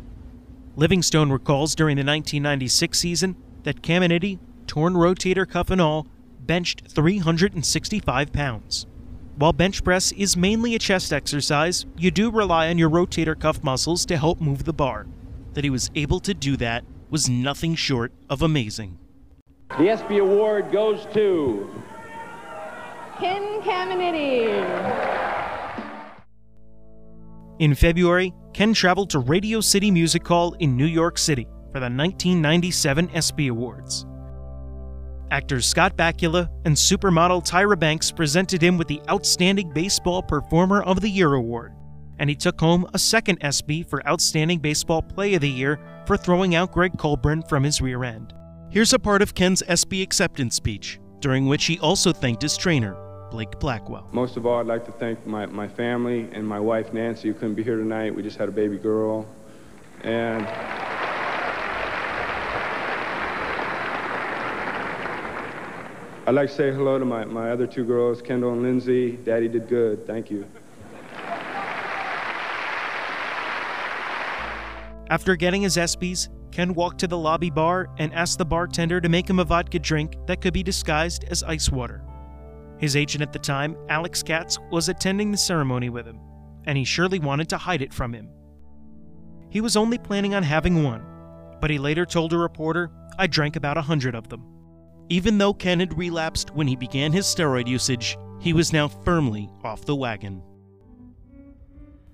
Livingstone 0.74 1.30
recalls 1.30 1.74
during 1.74 1.96
the 1.96 2.00
1996 2.00 2.98
season 2.98 3.36
that 3.64 3.82
Caminiti, 3.82 4.38
torn 4.66 4.94
rotator 4.94 5.46
cuff 5.46 5.68
and 5.68 5.82
all, 5.82 6.06
benched 6.40 6.88
365 6.88 8.32
pounds. 8.32 8.86
While 9.38 9.52
bench 9.52 9.84
press 9.84 10.10
is 10.10 10.36
mainly 10.36 10.74
a 10.74 10.80
chest 10.80 11.12
exercise, 11.12 11.86
you 11.96 12.10
do 12.10 12.28
rely 12.28 12.70
on 12.70 12.76
your 12.76 12.90
rotator 12.90 13.38
cuff 13.38 13.62
muscles 13.62 14.04
to 14.06 14.16
help 14.16 14.40
move 14.40 14.64
the 14.64 14.72
bar. 14.72 15.06
That 15.52 15.62
he 15.62 15.70
was 15.70 15.92
able 15.94 16.18
to 16.20 16.34
do 16.34 16.56
that 16.56 16.84
was 17.08 17.28
nothing 17.28 17.76
short 17.76 18.12
of 18.28 18.42
amazing. 18.42 18.98
The 19.78 19.90
ESPY 19.90 20.18
award 20.18 20.72
goes 20.72 21.06
to 21.14 21.70
Ken 23.20 23.62
Caminiti. 23.62 24.48
In 27.60 27.76
February, 27.76 28.34
Ken 28.54 28.74
traveled 28.74 29.10
to 29.10 29.20
Radio 29.20 29.60
City 29.60 29.92
Music 29.92 30.26
Hall 30.26 30.54
in 30.54 30.76
New 30.76 30.86
York 30.86 31.16
City 31.16 31.44
for 31.70 31.78
the 31.78 31.86
1997 31.86 33.10
ESPY 33.14 33.46
Awards. 33.46 34.04
Actors 35.30 35.66
Scott 35.66 35.96
Bakula 35.96 36.48
and 36.64 36.74
supermodel 36.74 37.46
Tyra 37.46 37.78
Banks 37.78 38.10
presented 38.10 38.62
him 38.62 38.78
with 38.78 38.88
the 38.88 39.02
Outstanding 39.10 39.70
Baseball 39.70 40.22
Performer 40.22 40.82
of 40.82 41.00
the 41.00 41.08
Year 41.08 41.34
award, 41.34 41.74
and 42.18 42.30
he 42.30 42.36
took 42.36 42.58
home 42.58 42.86
a 42.94 42.98
second 42.98 43.38
ESPY 43.42 43.82
for 43.82 44.06
Outstanding 44.08 44.58
Baseball 44.58 45.02
Play 45.02 45.34
of 45.34 45.42
the 45.42 45.50
Year 45.50 45.78
for 46.06 46.16
throwing 46.16 46.54
out 46.54 46.72
Greg 46.72 46.96
Colbrunn 46.96 47.46
from 47.46 47.62
his 47.62 47.82
rear 47.82 48.04
end. 48.04 48.32
Here's 48.70 48.94
a 48.94 48.98
part 48.98 49.20
of 49.20 49.34
Ken's 49.34 49.62
ESPY 49.68 50.00
acceptance 50.00 50.54
speech, 50.54 50.98
during 51.20 51.46
which 51.46 51.66
he 51.66 51.78
also 51.80 52.12
thanked 52.12 52.40
his 52.40 52.56
trainer, 52.56 52.96
Blake 53.30 53.58
Blackwell. 53.60 54.08
Most 54.12 54.38
of 54.38 54.46
all, 54.46 54.60
I'd 54.60 54.66
like 54.66 54.86
to 54.86 54.92
thank 54.92 55.26
my, 55.26 55.44
my 55.44 55.68
family 55.68 56.28
and 56.32 56.46
my 56.46 56.58
wife, 56.58 56.94
Nancy, 56.94 57.28
who 57.28 57.34
couldn't 57.34 57.54
be 57.54 57.62
here 57.62 57.76
tonight. 57.76 58.14
We 58.14 58.22
just 58.22 58.38
had 58.38 58.48
a 58.48 58.52
baby 58.52 58.78
girl. 58.78 59.26
And 60.02 60.46
I'd 66.28 66.34
like 66.34 66.50
to 66.50 66.54
say 66.54 66.70
hello 66.70 66.98
to 66.98 67.06
my, 67.06 67.24
my 67.24 67.50
other 67.52 67.66
two 67.66 67.86
girls, 67.86 68.20
Kendall 68.20 68.52
and 68.52 68.62
Lindsay. 68.62 69.12
Daddy 69.12 69.48
did 69.48 69.66
good. 69.66 70.06
Thank 70.06 70.30
you. 70.30 70.46
After 75.08 75.36
getting 75.36 75.62
his 75.62 75.78
ESPYs, 75.78 76.28
Ken 76.52 76.74
walked 76.74 76.98
to 77.00 77.06
the 77.06 77.16
lobby 77.16 77.48
bar 77.48 77.88
and 77.96 78.12
asked 78.12 78.36
the 78.36 78.44
bartender 78.44 79.00
to 79.00 79.08
make 79.08 79.26
him 79.26 79.38
a 79.38 79.44
vodka 79.44 79.78
drink 79.78 80.16
that 80.26 80.42
could 80.42 80.52
be 80.52 80.62
disguised 80.62 81.24
as 81.30 81.42
ice 81.44 81.70
water. 81.70 82.04
His 82.76 82.94
agent 82.94 83.22
at 83.22 83.32
the 83.32 83.38
time, 83.38 83.74
Alex 83.88 84.22
Katz, 84.22 84.58
was 84.70 84.90
attending 84.90 85.30
the 85.32 85.38
ceremony 85.38 85.88
with 85.88 86.06
him, 86.06 86.20
and 86.66 86.76
he 86.76 86.84
surely 86.84 87.20
wanted 87.20 87.48
to 87.48 87.56
hide 87.56 87.80
it 87.80 87.94
from 87.94 88.12
him. 88.12 88.28
He 89.48 89.62
was 89.62 89.78
only 89.78 89.96
planning 89.96 90.34
on 90.34 90.42
having 90.42 90.84
one, 90.84 91.06
but 91.62 91.70
he 91.70 91.78
later 91.78 92.04
told 92.04 92.34
a 92.34 92.36
reporter, 92.36 92.90
I 93.18 93.28
drank 93.28 93.56
about 93.56 93.78
a 93.78 93.82
hundred 93.82 94.14
of 94.14 94.28
them. 94.28 94.57
Even 95.10 95.38
though 95.38 95.54
Ken 95.54 95.80
had 95.80 95.96
relapsed 95.96 96.50
when 96.54 96.68
he 96.68 96.76
began 96.76 97.12
his 97.12 97.26
steroid 97.26 97.66
usage, 97.66 98.18
he 98.40 98.52
was 98.52 98.72
now 98.72 98.88
firmly 98.88 99.48
off 99.64 99.84
the 99.84 99.96
wagon. 99.96 100.42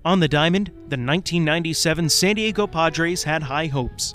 On 0.05 0.19
the 0.19 0.27
diamond, 0.27 0.67
the 0.67 0.97
1997 0.97 2.09
San 2.09 2.35
Diego 2.35 2.67
Padres 2.67 3.23
had 3.23 3.43
high 3.43 3.65
hopes. 3.65 4.13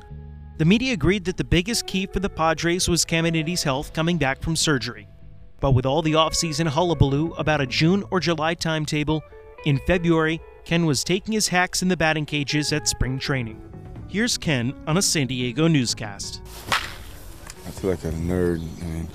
The 0.59 0.65
media 0.65 0.93
agreed 0.93 1.25
that 1.25 1.37
the 1.37 1.45
biggest 1.45 1.87
key 1.87 2.07
for 2.07 2.21
the 2.21 2.29
Padres 2.29 2.89
was 2.89 3.05
Caminiti's 3.05 3.63
health 3.63 3.93
coming 3.93 4.17
back 4.17 4.41
from 4.41 4.55
surgery. 4.55 5.09
But 5.59 5.73
with 5.73 5.85
all 5.85 6.01
the 6.01 6.13
offseason 6.13 6.69
hullabaloo 6.69 7.33
about 7.33 7.61
a 7.61 7.67
June 7.67 8.05
or 8.11 8.21
July 8.21 8.55
timetable, 8.55 9.23
in 9.67 9.79
February, 9.87 10.41
Ken 10.65 10.87
was 10.87 11.05
taking 11.05 11.33
his 11.33 11.49
hacks 11.49 11.83
in 11.83 11.89
the 11.89 11.97
batting 11.97 12.25
cages 12.25 12.73
at 12.73 12.89
spring 12.89 13.19
training. 13.19 13.61
Here's 14.09 14.39
Ken 14.39 14.75
on 14.87 14.97
a 14.97 15.03
San 15.03 15.27
Diego 15.27 15.69
newscast. 15.69 16.43
I 17.71 17.73
feel 17.73 17.91
like 17.91 18.03
a 18.03 18.11
nerd. 18.11 18.61
I 18.83 18.85
mean, 18.85 19.09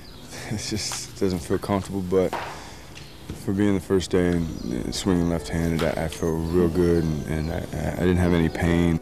it 0.50 0.58
just 0.58 1.16
doesn't 1.20 1.38
feel 1.38 1.58
comfortable, 1.58 2.00
but 2.00 2.34
for 3.44 3.52
being 3.52 3.74
the 3.74 3.80
first 3.80 4.10
day 4.10 4.30
and 4.30 4.92
swinging 4.92 5.30
left-handed, 5.30 5.84
I, 5.84 6.06
I 6.06 6.08
felt 6.08 6.34
real 6.50 6.68
good, 6.68 7.04
and, 7.04 7.26
and 7.28 7.52
I, 7.52 7.92
I, 7.92 8.00
didn't 8.00 8.16
have 8.16 8.32
any 8.32 8.48
pain. 8.48 8.98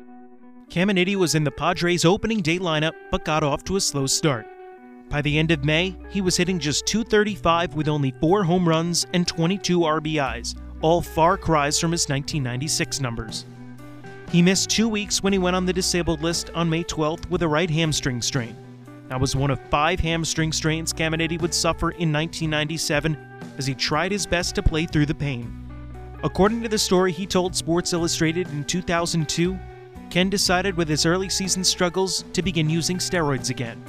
Caminiti 0.68 1.16
was 1.16 1.34
in 1.34 1.42
the 1.42 1.50
Padres' 1.50 2.04
opening 2.04 2.42
day 2.42 2.58
lineup, 2.58 2.92
but 3.10 3.24
got 3.24 3.42
off 3.42 3.64
to 3.64 3.76
a 3.76 3.80
slow 3.80 4.04
start. 4.06 4.46
By 5.08 5.22
the 5.22 5.38
end 5.38 5.52
of 5.52 5.64
May, 5.64 5.96
he 6.10 6.20
was 6.20 6.36
hitting 6.36 6.58
just 6.58 6.84
235 6.84 7.76
with 7.76 7.88
only 7.88 8.12
four 8.20 8.44
home 8.44 8.68
runs 8.68 9.06
and 9.14 9.26
22 9.26 9.80
RBIs, 9.80 10.54
all 10.82 11.00
far 11.00 11.38
cries 11.38 11.80
from 11.80 11.92
his 11.92 12.06
1996 12.10 13.00
numbers. 13.00 13.46
He 14.30 14.42
missed 14.42 14.68
two 14.68 14.86
weeks 14.86 15.22
when 15.22 15.32
he 15.32 15.38
went 15.38 15.56
on 15.56 15.64
the 15.64 15.72
disabled 15.72 16.20
list 16.20 16.50
on 16.50 16.68
May 16.68 16.84
12th 16.84 17.30
with 17.30 17.40
a 17.42 17.48
right 17.48 17.70
hamstring 17.70 18.20
strain. 18.20 18.54
That 19.08 19.20
was 19.20 19.34
one 19.34 19.50
of 19.50 19.60
five 19.70 20.00
hamstring 20.00 20.52
strains 20.52 20.92
Caminiti 20.92 21.40
would 21.40 21.54
suffer 21.54 21.90
in 21.90 22.12
1997 22.12 23.16
as 23.56 23.66
he 23.66 23.74
tried 23.74 24.12
his 24.12 24.26
best 24.26 24.54
to 24.54 24.62
play 24.62 24.86
through 24.86 25.06
the 25.06 25.14
pain. 25.14 25.64
According 26.22 26.62
to 26.62 26.68
the 26.68 26.78
story 26.78 27.12
he 27.12 27.26
told 27.26 27.54
Sports 27.54 27.92
Illustrated 27.92 28.48
in 28.48 28.64
2002, 28.64 29.58
Ken 30.10 30.28
decided 30.28 30.76
with 30.76 30.88
his 30.88 31.06
early 31.06 31.28
season 31.28 31.64
struggles 31.64 32.24
to 32.32 32.42
begin 32.42 32.68
using 32.68 32.98
steroids 32.98 33.50
again. 33.50 33.82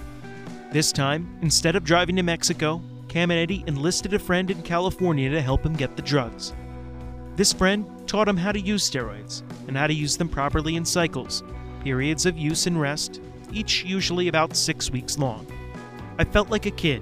This 0.72 0.92
time, 0.92 1.38
instead 1.42 1.76
of 1.76 1.84
driving 1.84 2.16
to 2.18 2.24
Mexico, 2.24 2.82
Caminiti 3.08 3.68
enlisted 3.68 4.14
a 4.14 4.20
friend 4.20 4.52
in 4.52 4.62
California 4.62 5.30
to 5.32 5.42
help 5.42 5.66
him 5.66 5.74
get 5.74 5.96
the 5.96 6.02
drugs. 6.02 6.54
This 7.36 7.52
friend 7.52 7.86
taught 8.08 8.28
him 8.28 8.38
how 8.38 8.52
to 8.52 8.60
use 8.60 8.88
steroids 8.88 9.42
and 9.68 9.76
how 9.76 9.88
to 9.88 9.94
use 9.94 10.16
them 10.16 10.30
properly 10.30 10.76
in 10.76 10.86
cycles, 10.86 11.44
periods 11.84 12.26
of 12.26 12.38
use 12.38 12.68
and 12.68 12.80
rest, 12.80 13.22
each 13.54 13.84
usually 13.84 14.28
about 14.28 14.56
six 14.56 14.92
weeks 14.92 15.18
long. 15.18 15.46
I 16.18 16.24
felt 16.24 16.50
like 16.50 16.66
a 16.66 16.72
kid. 16.72 17.02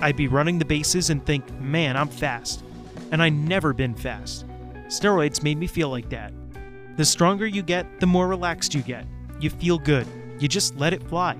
I'd 0.00 0.16
be 0.16 0.28
running 0.28 0.58
the 0.58 0.64
bases 0.64 1.10
and 1.10 1.24
think, 1.24 1.50
man, 1.60 1.96
I'm 1.96 2.08
fast. 2.08 2.62
And 3.10 3.22
I'd 3.22 3.32
never 3.32 3.72
been 3.72 3.94
fast. 3.94 4.46
Steroids 4.86 5.42
made 5.42 5.58
me 5.58 5.66
feel 5.66 5.88
like 5.88 6.08
that. 6.10 6.32
The 6.96 7.04
stronger 7.04 7.46
you 7.46 7.62
get, 7.62 8.00
the 8.00 8.06
more 8.06 8.28
relaxed 8.28 8.74
you 8.74 8.82
get. 8.82 9.06
You 9.40 9.50
feel 9.50 9.78
good. 9.78 10.06
You 10.38 10.48
just 10.48 10.76
let 10.76 10.92
it 10.92 11.02
fly. 11.08 11.36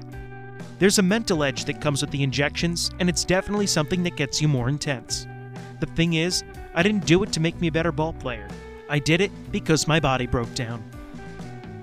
There's 0.79 0.99
a 0.99 1.03
mental 1.03 1.43
edge 1.43 1.65
that 1.65 1.81
comes 1.81 2.01
with 2.01 2.11
the 2.11 2.23
injections, 2.23 2.91
and 3.01 3.09
it's 3.09 3.25
definitely 3.25 3.67
something 3.67 4.03
that 4.05 4.17
gets 4.17 4.41
you 4.41 4.49
more 4.49 4.69
intense. 4.69 5.27
The 5.81 5.87
thing 5.87 6.15
is, 6.15 6.45
I 6.75 6.83
didn't 6.83 7.07
do 7.07 7.23
it 7.23 7.33
to 7.33 7.41
make 7.41 7.61
me 7.61 7.69
a 7.69 7.73
better 7.73 7.93
ball 7.93 8.13
player. 8.13 8.49
I 8.89 8.99
did 8.99 9.21
it 9.21 9.33
because 9.51 9.89
my 9.89 10.01
body 10.01 10.27
broke 10.27 10.55
down. 10.55 10.83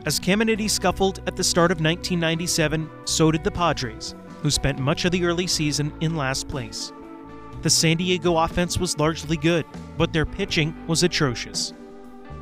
As 0.05 0.19
Caminiti 0.19 0.69
scuffled 0.69 1.21
at 1.25 1.35
the 1.35 1.43
start 1.43 1.71
of 1.71 1.77
1997, 1.77 2.87
so 3.05 3.31
did 3.31 3.43
the 3.43 3.49
Padres, 3.49 4.13
who 4.43 4.51
spent 4.51 4.77
much 4.77 5.03
of 5.03 5.11
the 5.11 5.25
early 5.25 5.47
season 5.47 5.91
in 5.99 6.15
last 6.15 6.47
place. 6.47 6.93
The 7.63 7.71
San 7.71 7.97
Diego 7.97 8.37
offense 8.37 8.77
was 8.77 8.99
largely 8.99 9.35
good, 9.35 9.65
but 9.97 10.13
their 10.13 10.27
pitching 10.27 10.75
was 10.85 11.01
atrocious. 11.01 11.73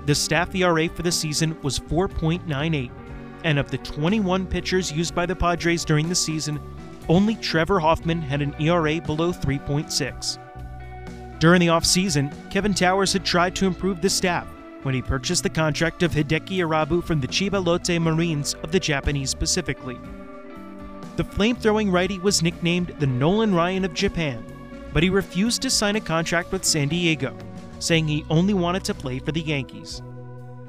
The 0.06 0.14
staff 0.14 0.54
ERA 0.54 0.90
for 0.90 1.04
the 1.04 1.12
season 1.12 1.58
was 1.62 1.80
4.98, 1.80 2.92
and 3.46 3.58
of 3.58 3.72
the 3.72 3.78
21 3.78 4.46
pitchers 4.46 4.92
used 4.92 5.16
by 5.16 5.26
the 5.26 5.36
Padres 5.36 5.86
during 5.86 6.10
the 6.10 6.16
season, 6.16 6.60
only 7.08 7.36
Trevor 7.36 7.80
Hoffman 7.80 8.22
had 8.22 8.42
an 8.42 8.54
ERA 8.60 9.00
below 9.00 9.32
3.6. 9.32 10.38
During 11.40 11.62
the 11.62 11.68
offseason, 11.68 12.34
Kevin 12.52 12.74
Towers 12.74 13.14
had 13.14 13.24
tried 13.24 13.56
to 13.56 13.68
improve 13.68 14.02
the 14.02 14.10
staff, 14.10 14.53
when 14.84 14.94
he 14.94 15.02
purchased 15.02 15.44
the 15.44 15.50
contract 15.50 16.04
of 16.04 16.12
Hideki 16.12 16.58
Irabu 16.58 17.04
from 17.04 17.20
the 17.20 17.28
Chiba 17.28 17.64
Lotte 17.64 18.00
Marines 18.00 18.54
of 18.64 18.72
the 18.72 18.80
Japanese 18.80 19.34
Pacific 19.34 19.84
League. 19.86 20.08
The 21.16 21.24
flame-throwing 21.24 21.92
righty 21.92 22.20
was 22.20 22.42
nicknamed 22.42 22.96
the 23.00 23.08
Nolan 23.08 23.54
Ryan 23.54 23.86
of 23.86 23.94
Japan, 23.94 24.44
but 24.94 25.04
he 25.04 25.10
refused 25.10 25.62
to 25.62 25.70
sign 25.70 25.96
a 25.96 26.02
contract 26.02 26.52
with 26.52 26.66
San 26.66 26.88
Diego, 26.88 27.36
saying 27.80 28.08
he 28.08 28.26
only 28.30 28.54
wanted 28.54 28.84
to 28.86 28.94
play 28.94 29.20
for 29.20 29.32
the 29.32 29.42
Yankees. 29.42 30.02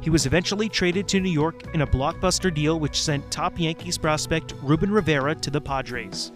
He 0.00 0.10
was 0.10 0.26
eventually 0.26 0.68
traded 0.68 1.08
to 1.08 1.20
New 1.20 1.30
York 1.30 1.74
in 1.74 1.80
a 1.80 1.86
blockbuster 1.86 2.52
deal 2.52 2.78
which 2.78 3.02
sent 3.02 3.30
top 3.30 3.58
Yankees 3.58 3.96
prospect 3.96 4.52
Ruben 4.62 4.90
Rivera 4.90 5.34
to 5.36 5.50
the 5.50 5.60
Padres. 5.60 6.30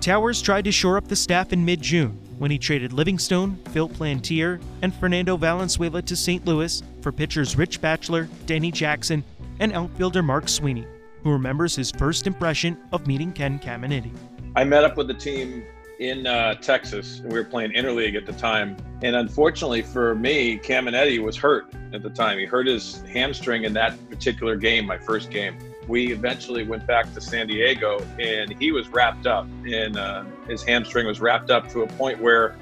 Towers 0.00 0.42
tried 0.42 0.64
to 0.64 0.72
shore 0.72 0.96
up 0.96 1.06
the 1.06 1.14
staff 1.14 1.52
in 1.52 1.64
mid 1.64 1.80
June 1.80 2.18
when 2.38 2.50
he 2.50 2.58
traded 2.58 2.92
Livingstone, 2.92 3.56
Phil 3.70 3.88
Plantier, 3.88 4.60
and 4.82 4.94
Fernando 4.94 5.36
Valenzuela 5.36 6.02
to 6.02 6.16
St. 6.16 6.44
Louis 6.44 6.82
for 7.06 7.12
pitchers 7.12 7.56
Rich 7.56 7.80
Batchelor, 7.80 8.28
Danny 8.46 8.72
Jackson, 8.72 9.22
and 9.60 9.72
outfielder 9.72 10.24
Mark 10.24 10.48
Sweeney, 10.48 10.84
who 11.22 11.30
remembers 11.30 11.76
his 11.76 11.92
first 11.92 12.26
impression 12.26 12.76
of 12.90 13.06
meeting 13.06 13.30
Ken 13.30 13.60
Caminiti. 13.60 14.10
I 14.56 14.64
met 14.64 14.82
up 14.82 14.96
with 14.96 15.06
the 15.06 15.14
team 15.14 15.62
in 16.00 16.26
uh, 16.26 16.54
Texas, 16.54 17.22
we 17.24 17.38
were 17.38 17.44
playing 17.44 17.70
interleague 17.74 18.16
at 18.16 18.26
the 18.26 18.32
time. 18.32 18.76
And 19.02 19.14
unfortunately 19.14 19.82
for 19.82 20.16
me, 20.16 20.58
Caminiti 20.58 21.22
was 21.22 21.36
hurt 21.36 21.72
at 21.92 22.02
the 22.02 22.10
time. 22.10 22.40
He 22.40 22.44
hurt 22.44 22.66
his 22.66 23.02
hamstring 23.02 23.62
in 23.62 23.72
that 23.74 23.96
particular 24.10 24.56
game, 24.56 24.84
my 24.84 24.98
first 24.98 25.30
game 25.30 25.56
we 25.86 26.10
eventually 26.10 26.64
went 26.64 26.84
back 26.84 27.14
to 27.14 27.20
San 27.20 27.46
Diego, 27.46 28.04
and 28.18 28.52
he 28.60 28.72
was 28.72 28.88
wrapped 28.88 29.24
up, 29.24 29.46
and 29.64 29.96
uh, 29.96 30.24
his 30.48 30.64
hamstring 30.64 31.06
was 31.06 31.20
wrapped 31.20 31.48
up 31.48 31.70
to 31.70 31.82
a 31.82 31.86
point 31.86 32.20
where 32.20 32.56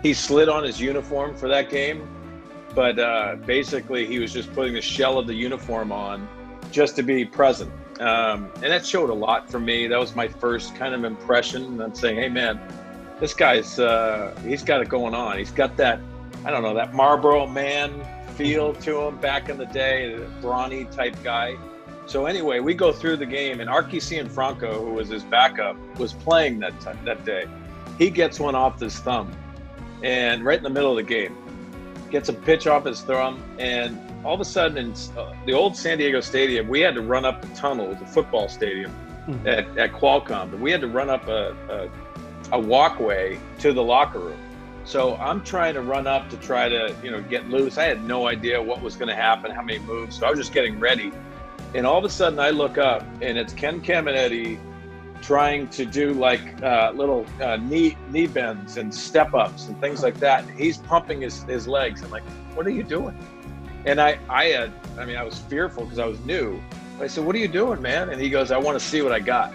he 0.00 0.14
slid 0.14 0.48
on 0.48 0.62
his 0.62 0.80
uniform 0.80 1.34
for 1.34 1.48
that 1.48 1.70
game. 1.70 2.08
But 2.74 2.98
uh, 2.98 3.36
basically, 3.46 4.06
he 4.06 4.18
was 4.18 4.32
just 4.32 4.52
putting 4.54 4.74
the 4.74 4.80
shell 4.80 5.18
of 5.18 5.26
the 5.26 5.34
uniform 5.34 5.90
on 5.90 6.28
just 6.70 6.96
to 6.96 7.02
be 7.02 7.24
present. 7.24 7.72
Um, 8.00 8.50
and 8.56 8.66
that 8.66 8.86
showed 8.86 9.10
a 9.10 9.14
lot 9.14 9.50
for 9.50 9.58
me. 9.58 9.86
That 9.88 9.98
was 9.98 10.14
my 10.14 10.28
first 10.28 10.76
kind 10.76 10.94
of 10.94 11.04
impression. 11.04 11.80
I'm 11.80 11.94
saying, 11.94 12.16
hey, 12.16 12.28
man, 12.28 12.60
this 13.18 13.34
guy's, 13.34 13.78
uh, 13.78 14.38
he's 14.46 14.62
got 14.62 14.80
it 14.80 14.88
going 14.88 15.14
on. 15.14 15.38
He's 15.38 15.50
got 15.50 15.76
that, 15.78 15.98
I 16.44 16.50
don't 16.50 16.62
know, 16.62 16.74
that 16.74 16.94
Marlboro 16.94 17.46
man 17.46 18.04
feel 18.36 18.72
to 18.74 19.00
him 19.00 19.18
back 19.18 19.48
in 19.48 19.58
the 19.58 19.66
day, 19.66 20.16
brawny 20.40 20.84
type 20.84 21.16
guy. 21.24 21.56
So 22.06 22.26
anyway, 22.26 22.60
we 22.60 22.72
go 22.72 22.92
through 22.92 23.16
the 23.16 23.26
game, 23.26 23.60
and 23.60 23.68
Arky 23.68 23.96
Cianfrocco, 23.96 24.74
who 24.74 24.92
was 24.92 25.08
his 25.08 25.24
backup, 25.24 25.76
was 25.98 26.12
playing 26.12 26.60
that 26.60 26.80
t- 26.80 26.90
that 27.04 27.24
day. 27.24 27.46
He 27.98 28.08
gets 28.10 28.38
one 28.38 28.54
off 28.54 28.80
his 28.80 28.96
thumb, 29.00 29.30
and 30.02 30.44
right 30.44 30.56
in 30.56 30.62
the 30.62 30.70
middle 30.70 30.90
of 30.90 30.96
the 30.96 31.02
game, 31.02 31.36
gets 32.10 32.28
a 32.28 32.32
pitch 32.32 32.66
off 32.66 32.84
his 32.84 33.02
thumb, 33.02 33.42
and 33.58 33.98
all 34.24 34.34
of 34.34 34.40
a 34.40 34.44
sudden, 34.44 34.78
in 34.78 34.92
uh, 35.16 35.34
the 35.46 35.52
old 35.52 35.76
San 35.76 35.98
Diego 35.98 36.20
Stadium, 36.20 36.68
we 36.68 36.80
had 36.80 36.94
to 36.94 37.02
run 37.02 37.24
up 37.24 37.42
the 37.42 37.48
tunnel, 37.54 37.94
the 37.94 38.06
football 38.06 38.48
stadium 38.48 38.92
mm-hmm. 39.26 39.46
at, 39.46 39.78
at 39.78 39.92
Qualcomm, 39.92 40.52
and 40.52 40.60
we 40.60 40.70
had 40.70 40.80
to 40.80 40.88
run 40.88 41.10
up 41.10 41.26
a, 41.28 41.54
a, 42.50 42.56
a 42.56 42.60
walkway 42.60 43.38
to 43.60 43.72
the 43.72 43.82
locker 43.82 44.18
room. 44.18 44.38
So 44.84 45.16
I'm 45.16 45.42
trying 45.44 45.74
to 45.74 45.82
run 45.82 46.06
up 46.06 46.30
to 46.30 46.36
try 46.38 46.68
to, 46.68 46.94
you 47.02 47.10
know, 47.10 47.20
get 47.20 47.48
loose. 47.50 47.76
I 47.76 47.84
had 47.84 48.04
no 48.04 48.26
idea 48.26 48.62
what 48.62 48.80
was 48.80 48.96
going 48.96 49.08
to 49.08 49.14
happen, 49.14 49.50
how 49.50 49.60
many 49.60 49.80
moves. 49.80 50.18
So 50.18 50.26
I 50.26 50.30
was 50.30 50.38
just 50.38 50.54
getting 50.54 50.80
ready 50.80 51.12
and 51.74 51.86
all 51.86 51.98
of 51.98 52.04
a 52.04 52.08
sudden 52.08 52.38
I 52.38 52.50
look 52.50 52.78
up 52.78 53.02
and 53.20 53.36
it's 53.36 53.52
Ken 53.52 53.80
Caminiti 53.80 54.58
trying 55.22 55.68
to 55.68 55.84
do 55.84 56.12
like 56.14 56.62
uh, 56.62 56.92
little 56.94 57.26
uh, 57.40 57.56
knee 57.56 57.96
knee 58.10 58.26
bends 58.26 58.76
and 58.76 58.94
step 58.94 59.34
ups 59.34 59.68
and 59.68 59.80
things 59.80 60.02
like 60.02 60.18
that. 60.20 60.48
He's 60.50 60.78
pumping 60.78 61.20
his, 61.20 61.42
his 61.44 61.66
legs. 61.68 62.02
I'm 62.02 62.10
like, 62.10 62.24
what 62.54 62.66
are 62.66 62.70
you 62.70 62.82
doing? 62.82 63.16
And 63.84 64.00
I 64.00 64.18
I 64.28 64.46
had 64.46 64.72
I 64.98 65.04
mean 65.04 65.16
I 65.16 65.22
was 65.22 65.38
fearful 65.38 65.84
because 65.84 65.98
I 65.98 66.06
was 66.06 66.20
new. 66.20 66.60
I 67.00 67.06
said, 67.06 67.24
what 67.24 67.36
are 67.36 67.38
you 67.38 67.48
doing, 67.48 67.80
man? 67.80 68.10
And 68.10 68.20
he 68.20 68.28
goes, 68.28 68.50
I 68.50 68.58
want 68.58 68.78
to 68.78 68.84
see 68.84 69.02
what 69.02 69.12
I 69.12 69.20
got. 69.20 69.52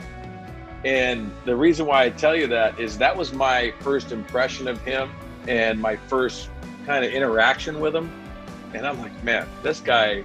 And 0.85 1.31
the 1.45 1.55
reason 1.55 1.85
why 1.85 2.03
I 2.03 2.09
tell 2.09 2.35
you 2.35 2.47
that 2.47 2.79
is 2.79 2.97
that 2.97 3.15
was 3.15 3.33
my 3.33 3.73
first 3.79 4.11
impression 4.11 4.67
of 4.67 4.81
him 4.81 5.11
and 5.47 5.79
my 5.79 5.95
first 5.95 6.49
kind 6.85 7.03
of 7.03 7.11
interaction 7.11 7.79
with 7.79 7.95
him. 7.95 8.11
And 8.73 8.87
I'm 8.87 8.99
like, 8.99 9.23
man, 9.23 9.47
this 9.61 9.79
guy 9.79 10.23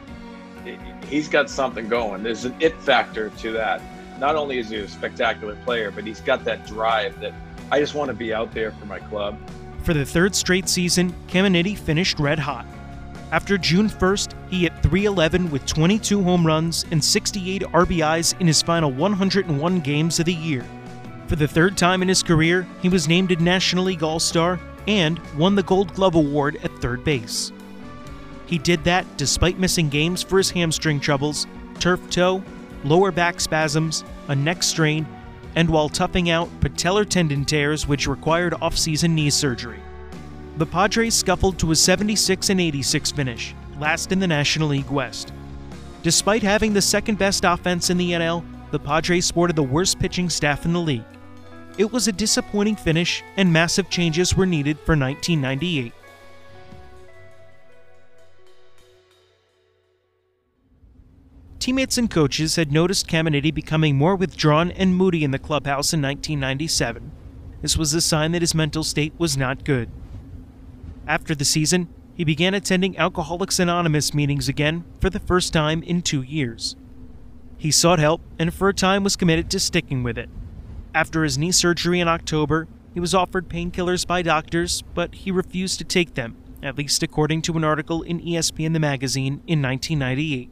he's 1.08 1.28
got 1.28 1.48
something 1.48 1.88
going. 1.88 2.22
There's 2.22 2.44
an 2.44 2.54
it 2.60 2.78
factor 2.80 3.30
to 3.30 3.52
that. 3.52 3.80
Not 4.18 4.34
only 4.36 4.58
is 4.58 4.70
he 4.70 4.76
a 4.76 4.88
spectacular 4.88 5.56
player, 5.64 5.90
but 5.90 6.04
he's 6.04 6.20
got 6.20 6.44
that 6.44 6.66
drive 6.66 7.18
that 7.20 7.32
I 7.70 7.80
just 7.80 7.94
want 7.94 8.08
to 8.08 8.14
be 8.14 8.34
out 8.34 8.52
there 8.52 8.72
for 8.72 8.86
my 8.86 8.98
club. 8.98 9.38
For 9.82 9.94
the 9.94 10.04
third 10.04 10.34
straight 10.34 10.68
season, 10.68 11.14
Caminiti 11.28 11.76
finished 11.76 12.18
red 12.18 12.38
hot. 12.38 12.66
After 13.30 13.58
June 13.58 13.88
1st, 13.88 14.32
he 14.50 14.62
hit 14.62 14.72
311 14.82 15.50
with 15.50 15.66
22 15.66 16.22
home 16.22 16.46
runs 16.46 16.86
and 16.90 17.02
68 17.02 17.62
RBIs 17.62 18.40
in 18.40 18.46
his 18.46 18.62
final 18.62 18.90
101 18.90 19.80
games 19.80 20.18
of 20.18 20.26
the 20.26 20.34
year. 20.34 20.64
For 21.26 21.36
the 21.36 21.46
third 21.46 21.76
time 21.76 22.00
in 22.00 22.08
his 22.08 22.22
career, 22.22 22.66
he 22.80 22.88
was 22.88 23.06
named 23.06 23.30
a 23.30 23.36
National 23.36 23.84
League 23.84 24.02
All 24.02 24.18
Star 24.18 24.58
and 24.86 25.20
won 25.36 25.54
the 25.54 25.62
Gold 25.62 25.92
Glove 25.92 26.14
Award 26.14 26.56
at 26.64 26.72
third 26.80 27.04
base. 27.04 27.52
He 28.46 28.56
did 28.56 28.82
that 28.84 29.04
despite 29.18 29.58
missing 29.58 29.90
games 29.90 30.22
for 30.22 30.38
his 30.38 30.50
hamstring 30.50 30.98
troubles, 30.98 31.46
turf 31.80 32.00
toe, 32.08 32.42
lower 32.84 33.10
back 33.10 33.40
spasms, 33.40 34.04
a 34.28 34.34
neck 34.34 34.62
strain, 34.62 35.06
and 35.56 35.68
while 35.68 35.88
toughing 35.88 36.30
out 36.30 36.48
patellar 36.60 37.08
tendon 37.08 37.44
tears 37.44 37.86
which 37.86 38.06
required 38.06 38.54
off-season 38.60 39.14
knee 39.14 39.30
surgery. 39.30 39.80
The 40.58 40.66
Padres 40.66 41.14
scuffled 41.14 41.58
to 41.60 41.72
a 41.72 41.76
76 41.76 42.50
and 42.50 42.60
86 42.60 43.12
finish, 43.12 43.54
last 43.78 44.12
in 44.12 44.18
the 44.18 44.26
National 44.26 44.68
League 44.68 44.90
West. 44.90 45.32
Despite 46.02 46.42
having 46.42 46.72
the 46.72 46.82
second 46.82 47.18
best 47.18 47.44
offense 47.44 47.90
in 47.90 47.96
the 47.96 48.12
NL, 48.12 48.44
the 48.70 48.78
Padres 48.78 49.26
sported 49.26 49.56
the 49.56 49.62
worst 49.62 49.98
pitching 49.98 50.28
staff 50.28 50.64
in 50.64 50.72
the 50.72 50.80
league. 50.80 51.04
It 51.78 51.92
was 51.92 52.08
a 52.08 52.12
disappointing 52.12 52.76
finish, 52.76 53.22
and 53.36 53.52
massive 53.52 53.88
changes 53.88 54.36
were 54.36 54.46
needed 54.46 54.78
for 54.80 54.96
1998. 54.96 55.92
Teammates 61.68 61.98
and 61.98 62.10
coaches 62.10 62.56
had 62.56 62.72
noticed 62.72 63.08
Caminiti 63.08 63.52
becoming 63.52 63.94
more 63.94 64.16
withdrawn 64.16 64.70
and 64.70 64.96
moody 64.96 65.22
in 65.22 65.32
the 65.32 65.38
clubhouse 65.38 65.92
in 65.92 66.00
1997. 66.00 67.12
This 67.60 67.76
was 67.76 67.92
a 67.92 68.00
sign 68.00 68.32
that 68.32 68.40
his 68.40 68.54
mental 68.54 68.82
state 68.82 69.12
was 69.18 69.36
not 69.36 69.64
good. 69.64 69.90
After 71.06 71.34
the 71.34 71.44
season, 71.44 71.88
he 72.14 72.24
began 72.24 72.54
attending 72.54 72.96
Alcoholics 72.96 73.58
Anonymous 73.58 74.14
meetings 74.14 74.48
again 74.48 74.86
for 74.98 75.10
the 75.10 75.20
first 75.20 75.52
time 75.52 75.82
in 75.82 76.00
two 76.00 76.22
years. 76.22 76.74
He 77.58 77.70
sought 77.70 77.98
help 77.98 78.22
and 78.38 78.54
for 78.54 78.70
a 78.70 78.74
time 78.74 79.04
was 79.04 79.14
committed 79.14 79.50
to 79.50 79.60
sticking 79.60 80.02
with 80.02 80.16
it. 80.16 80.30
After 80.94 81.22
his 81.22 81.36
knee 81.36 81.52
surgery 81.52 82.00
in 82.00 82.08
October, 82.08 82.66
he 82.94 83.00
was 83.00 83.14
offered 83.14 83.50
painkillers 83.50 84.06
by 84.06 84.22
doctors, 84.22 84.80
but 84.94 85.16
he 85.16 85.30
refused 85.30 85.78
to 85.80 85.84
take 85.84 86.14
them, 86.14 86.34
at 86.62 86.78
least 86.78 87.02
according 87.02 87.42
to 87.42 87.58
an 87.58 87.64
article 87.64 88.00
in 88.00 88.20
ESPN 88.20 88.72
the 88.72 88.80
magazine 88.80 89.42
in 89.46 89.60
1998. 89.60 90.50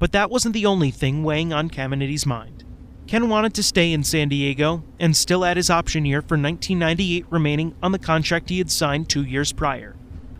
But 0.00 0.12
that 0.12 0.30
wasn't 0.30 0.54
the 0.54 0.64
only 0.66 0.90
thing 0.90 1.22
weighing 1.22 1.52
on 1.52 1.68
Caminiti's 1.68 2.24
mind. 2.24 2.64
Ken 3.06 3.28
wanted 3.28 3.52
to 3.54 3.62
stay 3.62 3.92
in 3.92 4.02
San 4.02 4.30
Diego 4.30 4.82
and 4.98 5.14
still 5.14 5.42
had 5.42 5.58
his 5.58 5.68
option 5.68 6.06
year 6.06 6.22
for 6.22 6.38
1998 6.38 7.26
remaining 7.28 7.74
on 7.82 7.92
the 7.92 7.98
contract 7.98 8.48
he 8.48 8.58
had 8.58 8.70
signed 8.70 9.08
two 9.08 9.22
years 9.22 9.52
prior. 9.52 9.96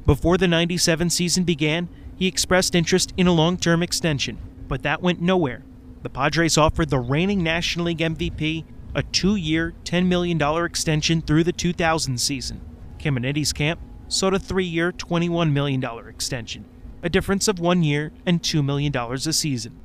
Before 0.07 0.38
the 0.38 0.49
97 0.49 1.11
season 1.11 1.45
began, 1.45 1.90
he 2.17 2.26
expressed 2.26 2.75
interest 2.75 3.12
in 3.19 3.26
a 3.26 3.33
long 3.33 3.59
term 3.59 3.83
extension, 3.83 4.38
but 4.67 4.83
that 4.83 5.02
went 5.02 5.21
nowhere. 5.21 5.62
The 6.02 6.11
Padres 6.11 6.57
offered 6.57 6.88
the 6.88 6.99
reigning 6.99 7.43
National 7.43 7.87
League 7.87 7.99
MVP 7.99 8.64
a 8.95 9.02
two 9.02 9.37
year, 9.37 9.75
$10 9.85 10.07
million 10.07 10.40
extension 10.64 11.21
through 11.21 11.45
the 11.45 11.52
2000 11.52 12.19
season. 12.19 12.62
Caminiti's 12.99 13.52
camp 13.52 13.79
sought 14.09 14.35
a 14.35 14.38
three 14.38 14.64
year, 14.64 14.90
$21 14.90 15.52
million 15.52 15.85
extension 16.09 16.64
a 17.02 17.09
difference 17.09 17.49
of 17.49 17.59
one 17.59 17.83
year 17.83 18.12
and 18.26 18.42
$2 18.42 18.64
million 18.64 18.95
a 18.97 19.19
season. 19.32 19.78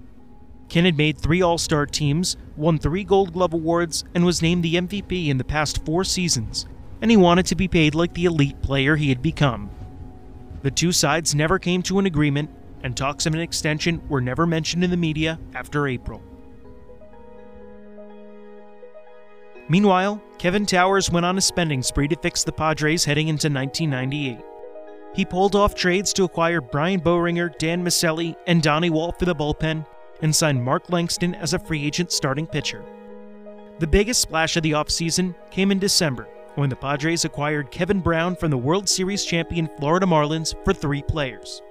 Ken 0.67 0.85
had 0.85 0.97
made 0.97 1.17
three 1.17 1.41
All 1.41 1.57
Star 1.57 1.85
teams, 1.85 2.37
won 2.57 2.77
three 2.77 3.03
Gold 3.03 3.33
Glove 3.33 3.53
Awards, 3.53 4.03
and 4.13 4.25
was 4.25 4.41
named 4.41 4.63
the 4.63 4.75
MVP 4.75 5.27
in 5.27 5.37
the 5.37 5.43
past 5.43 5.85
four 5.85 6.03
seasons, 6.03 6.65
and 7.01 7.11
he 7.11 7.17
wanted 7.17 7.45
to 7.47 7.55
be 7.55 7.67
paid 7.67 7.95
like 7.95 8.13
the 8.13 8.25
elite 8.25 8.61
player 8.61 8.95
he 8.95 9.09
had 9.09 9.21
become. 9.21 9.69
The 10.63 10.71
two 10.71 10.91
sides 10.91 11.35
never 11.35 11.59
came 11.59 11.83
to 11.83 11.99
an 11.99 12.07
agreement, 12.07 12.49
and 12.83 12.97
talks 12.97 13.25
of 13.25 13.33
an 13.33 13.39
extension 13.39 14.01
were 14.09 14.21
never 14.21 14.47
mentioned 14.47 14.83
in 14.83 14.91
the 14.91 14.97
media 14.97 15.39
after 15.53 15.87
April. 15.87 16.21
Meanwhile, 19.67 20.21
Kevin 20.37 20.65
Towers 20.65 21.09
went 21.09 21.25
on 21.25 21.37
a 21.37 21.41
spending 21.41 21.81
spree 21.81 22.07
to 22.07 22.15
fix 22.15 22.43
the 22.43 22.51
Padres 22.51 23.05
heading 23.05 23.27
into 23.27 23.49
1998. 23.49 24.37
He 25.15 25.23
pulled 25.23 25.55
off 25.55 25.75
trades 25.75 26.11
to 26.13 26.25
acquire 26.25 26.59
Brian 26.59 26.99
Boehringer, 26.99 27.57
Dan 27.57 27.85
Miceli, 27.85 28.35
and 28.47 28.61
Donne 28.61 28.91
Wall 28.91 29.13
for 29.13 29.23
the 29.23 29.33
bullpen, 29.33 29.85
and 30.21 30.35
signed 30.35 30.61
Mark 30.61 30.89
Langston 30.89 31.33
as 31.35 31.53
a 31.53 31.59
free 31.59 31.85
agent 31.85 32.11
starting 32.11 32.45
pitcher. 32.45 32.83
The 33.79 33.87
biggest 33.87 34.21
splash 34.21 34.57
of 34.57 34.63
the 34.63 34.71
offseason 34.71 35.33
came 35.51 35.71
in 35.71 35.79
December 35.79 36.27
when 36.55 36.69
the 36.69 36.75
Padres 36.75 37.23
acquired 37.23 37.71
Kevin 37.71 38.01
Brown 38.01 38.35
from 38.35 38.51
the 38.51 38.57
World 38.57 38.89
Series 38.89 39.23
champion 39.23 39.69
Florida 39.77 40.05
Marlins 40.05 40.53
for 40.65 40.73
three 40.73 41.01
players. 41.01 41.61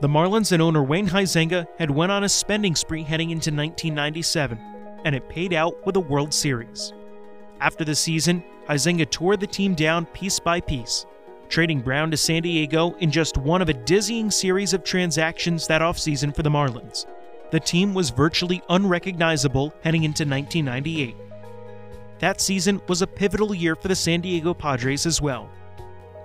The 0.00 0.08
Marlins 0.08 0.52
and 0.52 0.62
owner 0.62 0.82
Wayne 0.82 1.08
Huizenga 1.08 1.66
had 1.78 1.90
went 1.90 2.12
on 2.12 2.24
a 2.24 2.28
spending 2.28 2.74
spree 2.74 3.02
heading 3.02 3.30
into 3.30 3.50
1997, 3.50 4.58
and 5.04 5.14
it 5.14 5.28
paid 5.28 5.52
out 5.54 5.86
with 5.86 5.96
a 5.96 6.00
World 6.00 6.34
Series. 6.34 6.92
After 7.60 7.84
the 7.84 7.94
season, 7.94 8.42
Huizenga 8.66 9.10
tore 9.10 9.36
the 9.36 9.46
team 9.46 9.74
down 9.74 10.06
piece 10.06 10.38
by 10.38 10.60
piece, 10.60 11.04
trading 11.50 11.80
Brown 11.80 12.10
to 12.12 12.16
San 12.16 12.42
Diego 12.42 12.94
in 13.00 13.10
just 13.10 13.36
one 13.36 13.60
of 13.60 13.68
a 13.68 13.74
dizzying 13.74 14.30
series 14.30 14.72
of 14.72 14.84
transactions 14.84 15.66
that 15.66 15.82
offseason 15.82 16.34
for 16.34 16.42
the 16.42 16.50
Marlins. 16.50 17.06
The 17.50 17.60
team 17.60 17.92
was 17.92 18.10
virtually 18.10 18.62
unrecognizable 18.68 19.74
heading 19.82 20.04
into 20.04 20.22
1998. 20.22 21.16
That 22.20 22.40
season 22.40 22.80
was 22.86 23.02
a 23.02 23.06
pivotal 23.06 23.54
year 23.54 23.74
for 23.74 23.88
the 23.88 23.96
San 23.96 24.20
Diego 24.20 24.54
Padres 24.54 25.06
as 25.06 25.20
well. 25.20 25.50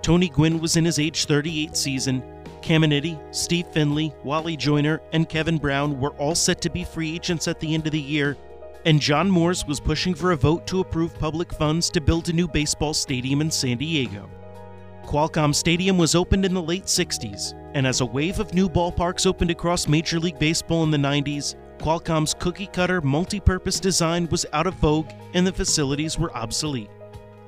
Tony 0.02 0.28
Gwynn 0.28 0.60
was 0.60 0.76
in 0.76 0.84
his 0.84 1.00
age 1.00 1.24
38 1.24 1.76
season. 1.76 2.22
Caminiti, 2.62 3.18
Steve 3.34 3.66
Finley, 3.72 4.14
Wally 4.22 4.56
Joyner, 4.56 5.00
and 5.12 5.28
Kevin 5.28 5.58
Brown 5.58 5.98
were 6.00 6.14
all 6.14 6.34
set 6.34 6.60
to 6.62 6.70
be 6.70 6.84
free 6.84 7.14
agents 7.14 7.48
at 7.48 7.58
the 7.58 7.74
end 7.74 7.86
of 7.86 7.92
the 7.92 8.00
year, 8.00 8.36
and 8.84 9.00
John 9.00 9.28
Moores 9.28 9.66
was 9.66 9.80
pushing 9.80 10.14
for 10.14 10.30
a 10.32 10.36
vote 10.36 10.66
to 10.68 10.80
approve 10.80 11.18
public 11.18 11.52
funds 11.52 11.90
to 11.90 12.00
build 12.00 12.28
a 12.28 12.32
new 12.32 12.46
baseball 12.46 12.94
stadium 12.94 13.40
in 13.40 13.50
San 13.50 13.78
Diego. 13.78 14.30
Qualcomm 15.06 15.54
Stadium 15.54 15.96
was 15.96 16.16
opened 16.16 16.44
in 16.44 16.52
the 16.52 16.60
late 16.60 16.86
60s, 16.86 17.54
and 17.74 17.86
as 17.86 18.00
a 18.00 18.06
wave 18.06 18.40
of 18.40 18.52
new 18.52 18.68
ballparks 18.68 19.24
opened 19.24 19.52
across 19.52 19.86
Major 19.86 20.18
League 20.18 20.38
Baseball 20.40 20.82
in 20.82 20.90
the 20.90 20.96
90s, 20.96 21.54
Qualcomm's 21.78 22.34
cookie 22.34 22.66
cutter 22.66 23.00
multi 23.00 23.38
purpose 23.38 23.78
design 23.78 24.26
was 24.32 24.44
out 24.52 24.66
of 24.66 24.74
vogue 24.74 25.08
and 25.34 25.46
the 25.46 25.52
facilities 25.52 26.18
were 26.18 26.36
obsolete. 26.36 26.90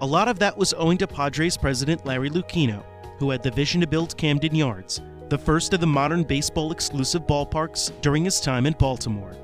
A 0.03 0.07
lot 0.07 0.29
of 0.29 0.39
that 0.39 0.57
was 0.57 0.73
owing 0.75 0.99
to 0.99 1.09
Padres 1.09 1.57
president 1.57 2.07
Larry 2.07 2.31
Lucchino, 2.31 2.85
who 3.19 3.31
had 3.31 3.43
the 3.43 3.51
vision 3.51 3.81
to 3.81 3.89
build 3.89 4.17
Camden 4.17 4.55
Yards, 4.55 5.01
the 5.29 5.37
first 5.37 5.75
of 5.75 5.81
the 5.81 5.87
modern 5.87 6.23
baseball 6.23 6.71
exclusive 6.71 7.27
ballparks 7.27 7.91
during 8.03 8.25
his 8.25 8.41
time 8.41 8.67
in 8.67 8.75
Baltimore. 8.75 9.37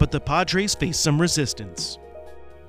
But 0.00 0.10
the 0.10 0.20
Padres 0.20 0.74
faced 0.74 1.00
some 1.00 1.20
resistance. 1.20 2.00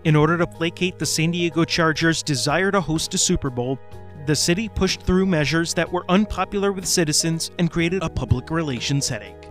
In 0.03 0.15
order 0.15 0.38
to 0.38 0.45
placate 0.45 0.99
the 0.99 1.06
San 1.08 1.32
Diego 1.32 1.65
Chargers' 1.65 2.21
desire 2.21 2.69
to 2.69 2.82
host 2.82 3.13
a 3.15 3.17
Super 3.17 3.49
Bowl, 3.49 3.79
the 4.25 4.36
city 4.36 4.69
pushed 4.69 5.01
through 5.01 5.25
measures 5.25 5.73
that 5.73 5.91
were 5.91 6.05
unpopular 6.09 6.71
with 6.71 6.86
citizens 6.86 7.51
and 7.59 7.71
created 7.71 8.03
a 8.03 8.09
public 8.09 8.49
relations 8.49 9.07
headache. 9.07 9.49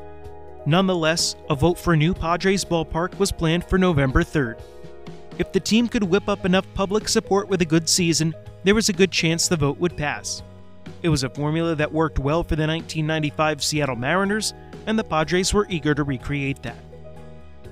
Nonetheless, 0.65 1.35
a 1.51 1.55
vote 1.55 1.79
for 1.79 1.97
new 1.97 2.15
Padres 2.15 2.65
ballpark 2.65 3.19
was 3.19 3.33
planned 3.33 3.65
for 3.65 3.79
November 3.79 4.23
3rd. 4.23 4.61
If 5.39 5.53
the 5.53 5.61
team 5.61 5.89
could 5.89 6.05
whip 6.05 6.29
up 6.29 6.45
enough 6.45 6.67
public 6.75 7.09
support 7.09 7.49
with 7.49 7.63
a 7.63 7.67
good 7.67 7.89
season, 7.89 8.35
there 8.65 8.75
was 8.75 8.89
a 8.89 8.93
good 8.93 9.11
chance 9.11 9.49
the 9.49 9.57
vote 9.57 9.79
would 9.79 9.97
pass. 9.97 10.43
It 11.03 11.09
was 11.09 11.25
a 11.25 11.31
formula 11.31 11.75
that 11.75 11.93
worked 11.93 12.19
well 12.19 12.45
for 12.45 12.55
the 12.55 12.67
1995 12.67 13.63
Seattle 13.63 13.97
Mariners, 13.97 14.55
and 14.87 14.99
the 14.99 15.05
Padres 15.05 15.53
were 15.53 15.67
eager 15.69 15.95
to 15.95 16.05
recreate 16.05 16.63
that. 16.63 16.77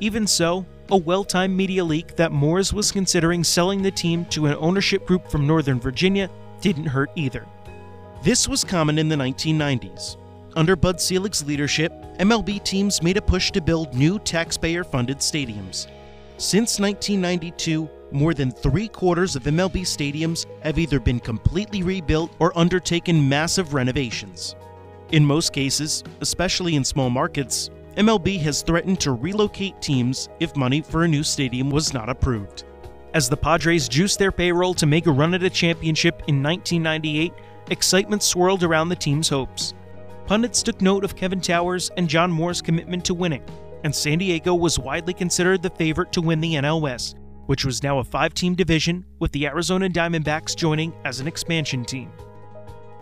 Even 0.01 0.27
so, 0.27 0.67
a 0.91 0.97
well 0.97 1.23
timed 1.23 1.57
media 1.57 1.85
leak 1.85 2.17
that 2.17 2.33
Moores 2.33 2.73
was 2.73 2.91
considering 2.91 3.45
selling 3.45 3.83
the 3.83 3.91
team 3.91 4.25
to 4.27 4.47
an 4.47 4.57
ownership 4.59 5.07
group 5.07 5.31
from 5.31 5.47
Northern 5.47 5.79
Virginia 5.79 6.29
didn't 6.61 6.87
hurt 6.87 7.11
either. 7.17 7.47
This 8.23 8.49
was 8.49 8.65
common 8.65 8.99
in 8.99 9.09
the 9.09 9.17
1990s. 9.17 10.17
Under 10.57 10.77
Bud 10.77 11.01
Selig's 11.01 11.45
leadership, 11.45 11.93
MLB 12.19 12.63
teams 12.65 13.03
made 13.03 13.17
a 13.17 13.23
push 13.23 13.51
to 13.53 13.61
build 13.61 13.95
new 13.95 14.19
taxpayer 14.19 14.85
funded 14.85 15.19
stadiums. 15.19 15.87
Since 16.37 16.81
1992, 16.81 17.89
more 18.13 18.35
than 18.35 18.51
three 18.51 18.89
quarters 18.89 19.37
of 19.37 19.45
MLB 19.45 19.83
stadiums 19.83 20.47
have 20.63 20.79
either 20.79 20.99
been 20.99 21.21
completely 21.21 21.83
rebuilt 21.83 22.35
or 22.41 22.57
undertaken 22.59 23.29
massive 23.29 23.75
renovations. 23.75 24.57
In 25.13 25.25
most 25.25 25.53
cases, 25.53 26.03
especially 26.21 26.77
in 26.77 26.85
small 26.85 27.11
markets, 27.11 27.71
MLB 27.97 28.41
has 28.41 28.63
threatened 28.63 29.01
to 29.01 29.13
relocate 29.13 29.81
teams 29.81 30.29
if 30.41 30.57
money 30.57 30.81
for 30.81 31.05
a 31.05 31.09
new 31.09 31.23
stadium 31.23 31.71
was 31.71 31.93
not 31.93 32.09
approved. 32.09 32.65
As 33.13 33.29
the 33.29 33.37
Padres 33.37 33.89
juiced 33.89 34.21
their 34.21 34.31
payroll 34.31 34.73
to 34.75 34.87
make 34.87 35.07
a 35.07 35.13
run 35.13 35.35
at 35.35 35.43
a 35.43 35.51
championship 35.51 36.23
in 36.29 36.43
1998, 36.43 37.33
excitement 37.71 38.23
swirled 38.23 38.63
around 38.63 38.89
the 38.89 38.97
team's 38.97 39.29
hopes. 39.29 39.75
Pundits 40.27 40.63
took 40.63 40.81
note 40.81 41.03
of 41.03 41.17
Kevin 41.17 41.41
Towers 41.41 41.91
and 41.97 42.09
John 42.09 42.31
Moores' 42.31 42.63
commitment 42.63 43.05
to 43.07 43.15
winning, 43.15 43.43
and 43.83 43.93
San 43.93 44.19
Diego 44.19 44.55
was 44.55 44.79
widely 44.79 45.13
considered 45.13 45.61
the 45.61 45.71
favorite 45.71 46.13
to 46.13 46.21
win 46.21 46.41
the 46.41 46.55
NL 46.55 46.81
West, 46.81 47.17
which 47.47 47.65
was 47.65 47.83
now 47.83 47.99
a 47.99 48.05
five 48.05 48.33
team 48.33 48.55
division 48.55 49.05
with 49.19 49.33
the 49.33 49.47
Arizona 49.47 49.89
Diamondbacks 49.89 50.55
joining 50.55 50.93
as 51.05 51.19
an 51.19 51.27
expansion 51.27 51.85
team. 51.85 52.13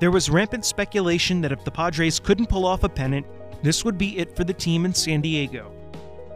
There 0.00 0.10
was 0.10 0.30
rampant 0.30 0.64
speculation 0.64 1.42
that 1.42 1.52
if 1.52 1.64
the 1.64 1.70
Padres 1.70 2.18
couldn't 2.18 2.48
pull 2.48 2.64
off 2.64 2.82
a 2.82 2.88
pennant, 2.88 3.26
this 3.62 3.84
would 3.84 3.98
be 3.98 4.16
it 4.16 4.34
for 4.34 4.44
the 4.44 4.54
team 4.54 4.86
in 4.86 4.94
San 4.94 5.20
Diego. 5.20 5.70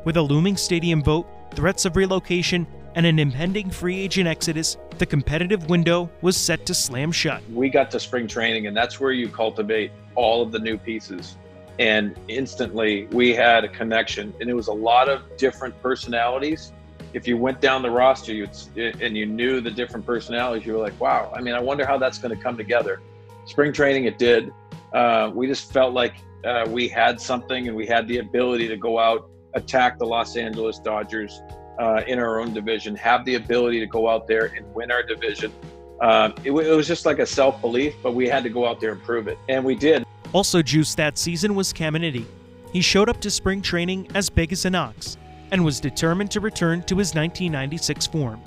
With 0.05 0.19
a 0.19 0.23
looming 0.23 0.59
stadium 0.59 1.03
vote, 1.03 1.27
threats 1.55 1.87
of 1.87 1.97
relocation, 1.97 2.67
and 2.95 3.07
an 3.07 3.19
impending 3.19 3.71
free 3.71 3.99
agent 3.99 4.29
exodus, 4.29 4.77
the 4.99 5.07
competitive 5.07 5.69
window 5.71 6.11
was 6.21 6.37
set 6.37 6.67
to 6.67 6.75
slam 6.75 7.13
shut. 7.13 7.43
We 7.53 7.71
got 7.71 7.91
to 7.93 8.01
spring 8.01 8.27
training, 8.27 8.67
and 8.67 8.77
that's 8.77 9.01
where 9.01 9.13
you 9.13 9.29
cultivate 9.29 9.93
all 10.15 10.43
of 10.43 10.53
the 10.53 10.59
new 10.59 10.77
pieces. 10.79 11.37
And 11.79 12.19
instantly, 12.29 13.07
we 13.07 13.35
had 13.35 13.65
a 13.65 13.69
connection, 13.69 14.35
and 14.41 14.51
it 14.51 14.55
was 14.55 14.69
a 14.69 14.73
lot 14.73 15.09
of 15.09 15.23
different 15.37 15.81
personalities. 15.83 16.73
If 17.15 17.27
you 17.27 17.37
went 17.37 17.61
down 17.61 17.83
the 17.83 17.91
roster 17.91 18.33
and 18.77 19.17
you 19.17 19.27
knew 19.27 19.61
the 19.61 19.71
different 19.71 20.07
personalities, 20.07 20.67
you 20.67 20.75
were 20.75 20.79
like, 20.79 20.99
wow, 21.01 21.33
I 21.35 21.41
mean, 21.41 21.55
I 21.55 21.61
wonder 21.61 21.85
how 21.85 21.99
that's 21.99 22.19
going 22.19 22.35
to 22.37 22.43
come 22.43 22.57
together. 22.57 23.01
Spring 23.45 23.73
training, 23.73 24.05
it 24.05 24.19
did. 24.19 24.53
Uh, 24.93 25.31
we 25.35 25.47
just 25.47 25.73
felt 25.73 25.95
like 25.95 26.15
uh, 26.45 26.65
we 26.69 26.89
had 26.89 27.21
something 27.21 27.69
and 27.69 27.77
we 27.77 27.87
had 27.87 28.07
the 28.09 28.19
ability 28.19 28.69
to 28.69 28.77
go 28.77 28.99
out, 28.99 29.29
attack 29.55 29.99
the 29.99 30.07
Los 30.07 30.37
Angeles 30.37 30.79
Dodgers 30.79 31.41
uh, 31.79 32.03
in 32.07 32.19
our 32.19 32.41
own 32.41 32.53
division, 32.53 32.95
have 32.97 33.25
the 33.25 33.37
ability 33.37 33.81
to 33.81 33.87
go 33.87 34.09
out 34.09 34.27
there 34.27 34.47
and 34.57 34.73
win 34.75 34.91
our 34.91 35.03
division. 35.03 35.53
Um, 36.01 36.35
it, 36.45 36.51
it 36.51 36.77
was 36.77 36.87
just 36.87 37.07
like 37.07 37.19
a 37.19 37.27
self 37.27 37.61
belief, 37.61 37.95
but 38.03 38.15
we 38.15 38.29
had 38.29 38.43
to 38.43 38.51
go 38.51 38.67
out 38.67 38.81
there 38.81 38.93
and 38.93 39.03
prove 39.03 39.29
it. 39.29 39.39
And 39.49 39.65
we 39.65 39.75
did. 39.75 40.05
Also 40.33 40.63
juiced 40.63 40.97
that 40.97 41.19
season 41.19 41.55
was 41.55 41.73
Caminiti. 41.73 42.25
He 42.73 42.81
showed 42.81 43.09
up 43.09 43.21
to 43.21 43.31
spring 43.31 43.61
training 43.61 44.09
as 44.15 44.31
big 44.31 44.53
as 44.53 44.65
an 44.65 44.75
ox 44.75 45.17
and 45.51 45.65
was 45.65 45.79
determined 45.79 46.31
to 46.31 46.41
return 46.41 46.83
to 46.85 46.97
his 46.97 47.15
1996 47.15 48.07
form. 48.07 48.41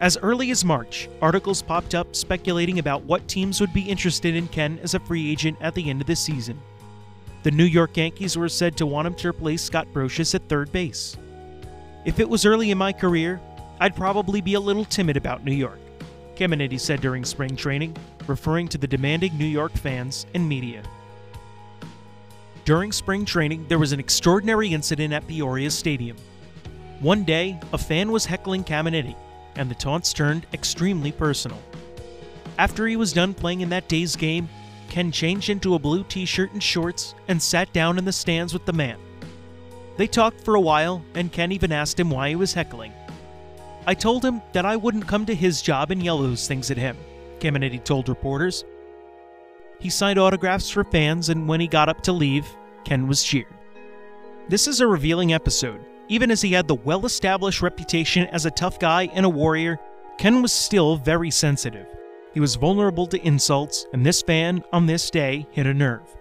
As 0.00 0.16
early 0.18 0.50
as 0.50 0.64
March, 0.64 1.08
articles 1.20 1.62
popped 1.62 1.94
up 1.94 2.14
speculating 2.14 2.78
about 2.78 3.02
what 3.04 3.26
teams 3.26 3.60
would 3.60 3.72
be 3.72 3.82
interested 3.82 4.34
in 4.34 4.48
Ken 4.48 4.78
as 4.82 4.94
a 4.94 5.00
free 5.00 5.30
agent 5.30 5.58
at 5.60 5.74
the 5.74 5.90
end 5.90 6.00
of 6.00 6.06
the 6.06 6.16
season. 6.16 6.60
The 7.42 7.50
New 7.50 7.64
York 7.64 7.96
Yankees 7.96 8.38
were 8.38 8.48
said 8.48 8.76
to 8.76 8.86
want 8.86 9.06
him 9.06 9.14
to 9.14 9.28
replace 9.28 9.62
Scott 9.62 9.88
Brosius 9.92 10.34
at 10.34 10.48
third 10.48 10.70
base. 10.72 11.16
If 12.04 12.20
it 12.20 12.28
was 12.28 12.44
early 12.44 12.70
in 12.70 12.76
my 12.76 12.92
career, 12.92 13.40
I'd 13.80 13.96
probably 13.96 14.42
be 14.42 14.54
a 14.54 14.60
little 14.60 14.84
timid 14.84 15.16
about 15.16 15.42
New 15.42 15.54
York, 15.54 15.78
Caminiti 16.36 16.78
said 16.78 17.00
during 17.00 17.24
spring 17.24 17.56
training, 17.56 17.96
referring 18.26 18.68
to 18.68 18.78
the 18.78 18.86
demanding 18.86 19.36
New 19.38 19.46
York 19.46 19.72
fans 19.72 20.26
and 20.34 20.46
media. 20.46 20.82
During 22.66 22.92
spring 22.92 23.24
training, 23.24 23.66
there 23.68 23.78
was 23.78 23.92
an 23.92 24.00
extraordinary 24.00 24.68
incident 24.68 25.14
at 25.14 25.26
Peoria 25.26 25.70
Stadium. 25.70 26.18
One 27.00 27.24
day, 27.24 27.58
a 27.72 27.78
fan 27.78 28.12
was 28.12 28.26
heckling 28.26 28.64
Caminiti, 28.64 29.16
and 29.56 29.70
the 29.70 29.74
taunts 29.74 30.12
turned 30.12 30.46
extremely 30.52 31.10
personal. 31.10 31.60
After 32.58 32.86
he 32.86 32.96
was 32.96 33.14
done 33.14 33.32
playing 33.32 33.62
in 33.62 33.70
that 33.70 33.88
day's 33.88 34.14
game, 34.14 34.48
Ken 34.90 35.10
changed 35.10 35.48
into 35.48 35.74
a 35.74 35.78
blue 35.78 36.04
t 36.04 36.26
shirt 36.26 36.52
and 36.52 36.62
shorts 36.62 37.14
and 37.28 37.42
sat 37.42 37.72
down 37.72 37.96
in 37.96 38.04
the 38.04 38.12
stands 38.12 38.52
with 38.52 38.64
the 38.66 38.72
man. 38.72 38.98
They 39.96 40.06
talked 40.06 40.40
for 40.40 40.56
a 40.56 40.60
while, 40.60 41.04
and 41.14 41.30
Ken 41.30 41.52
even 41.52 41.72
asked 41.72 42.00
him 42.00 42.10
why 42.10 42.30
he 42.30 42.36
was 42.36 42.54
heckling. 42.54 42.92
I 43.86 43.94
told 43.94 44.24
him 44.24 44.40
that 44.52 44.64
I 44.64 44.76
wouldn't 44.76 45.06
come 45.06 45.26
to 45.26 45.34
his 45.34 45.62
job 45.62 45.90
and 45.90 46.02
yell 46.02 46.18
those 46.18 46.48
things 46.48 46.70
at 46.70 46.76
him, 46.76 46.96
Caminiti 47.38 47.82
told 47.82 48.08
reporters. 48.08 48.64
He 49.78 49.90
signed 49.90 50.18
autographs 50.18 50.70
for 50.70 50.84
fans, 50.84 51.28
and 51.28 51.46
when 51.46 51.60
he 51.60 51.66
got 51.66 51.88
up 51.88 52.00
to 52.02 52.12
leave, 52.12 52.46
Ken 52.84 53.06
was 53.06 53.22
cheered. 53.22 53.46
This 54.48 54.66
is 54.66 54.80
a 54.80 54.86
revealing 54.86 55.32
episode. 55.32 55.84
Even 56.08 56.30
as 56.30 56.42
he 56.42 56.52
had 56.52 56.68
the 56.68 56.74
well 56.74 57.06
established 57.06 57.62
reputation 57.62 58.26
as 58.28 58.46
a 58.46 58.50
tough 58.50 58.78
guy 58.78 59.08
and 59.12 59.24
a 59.24 59.28
warrior, 59.28 59.78
Ken 60.18 60.42
was 60.42 60.52
still 60.52 60.96
very 60.96 61.30
sensitive. 61.30 61.86
He 62.32 62.40
was 62.40 62.56
vulnerable 62.56 63.06
to 63.06 63.26
insults, 63.26 63.86
and 63.92 64.04
this 64.04 64.22
fan, 64.22 64.62
on 64.72 64.86
this 64.86 65.10
day, 65.10 65.46
hit 65.50 65.66
a 65.66 65.74
nerve. 65.74 66.13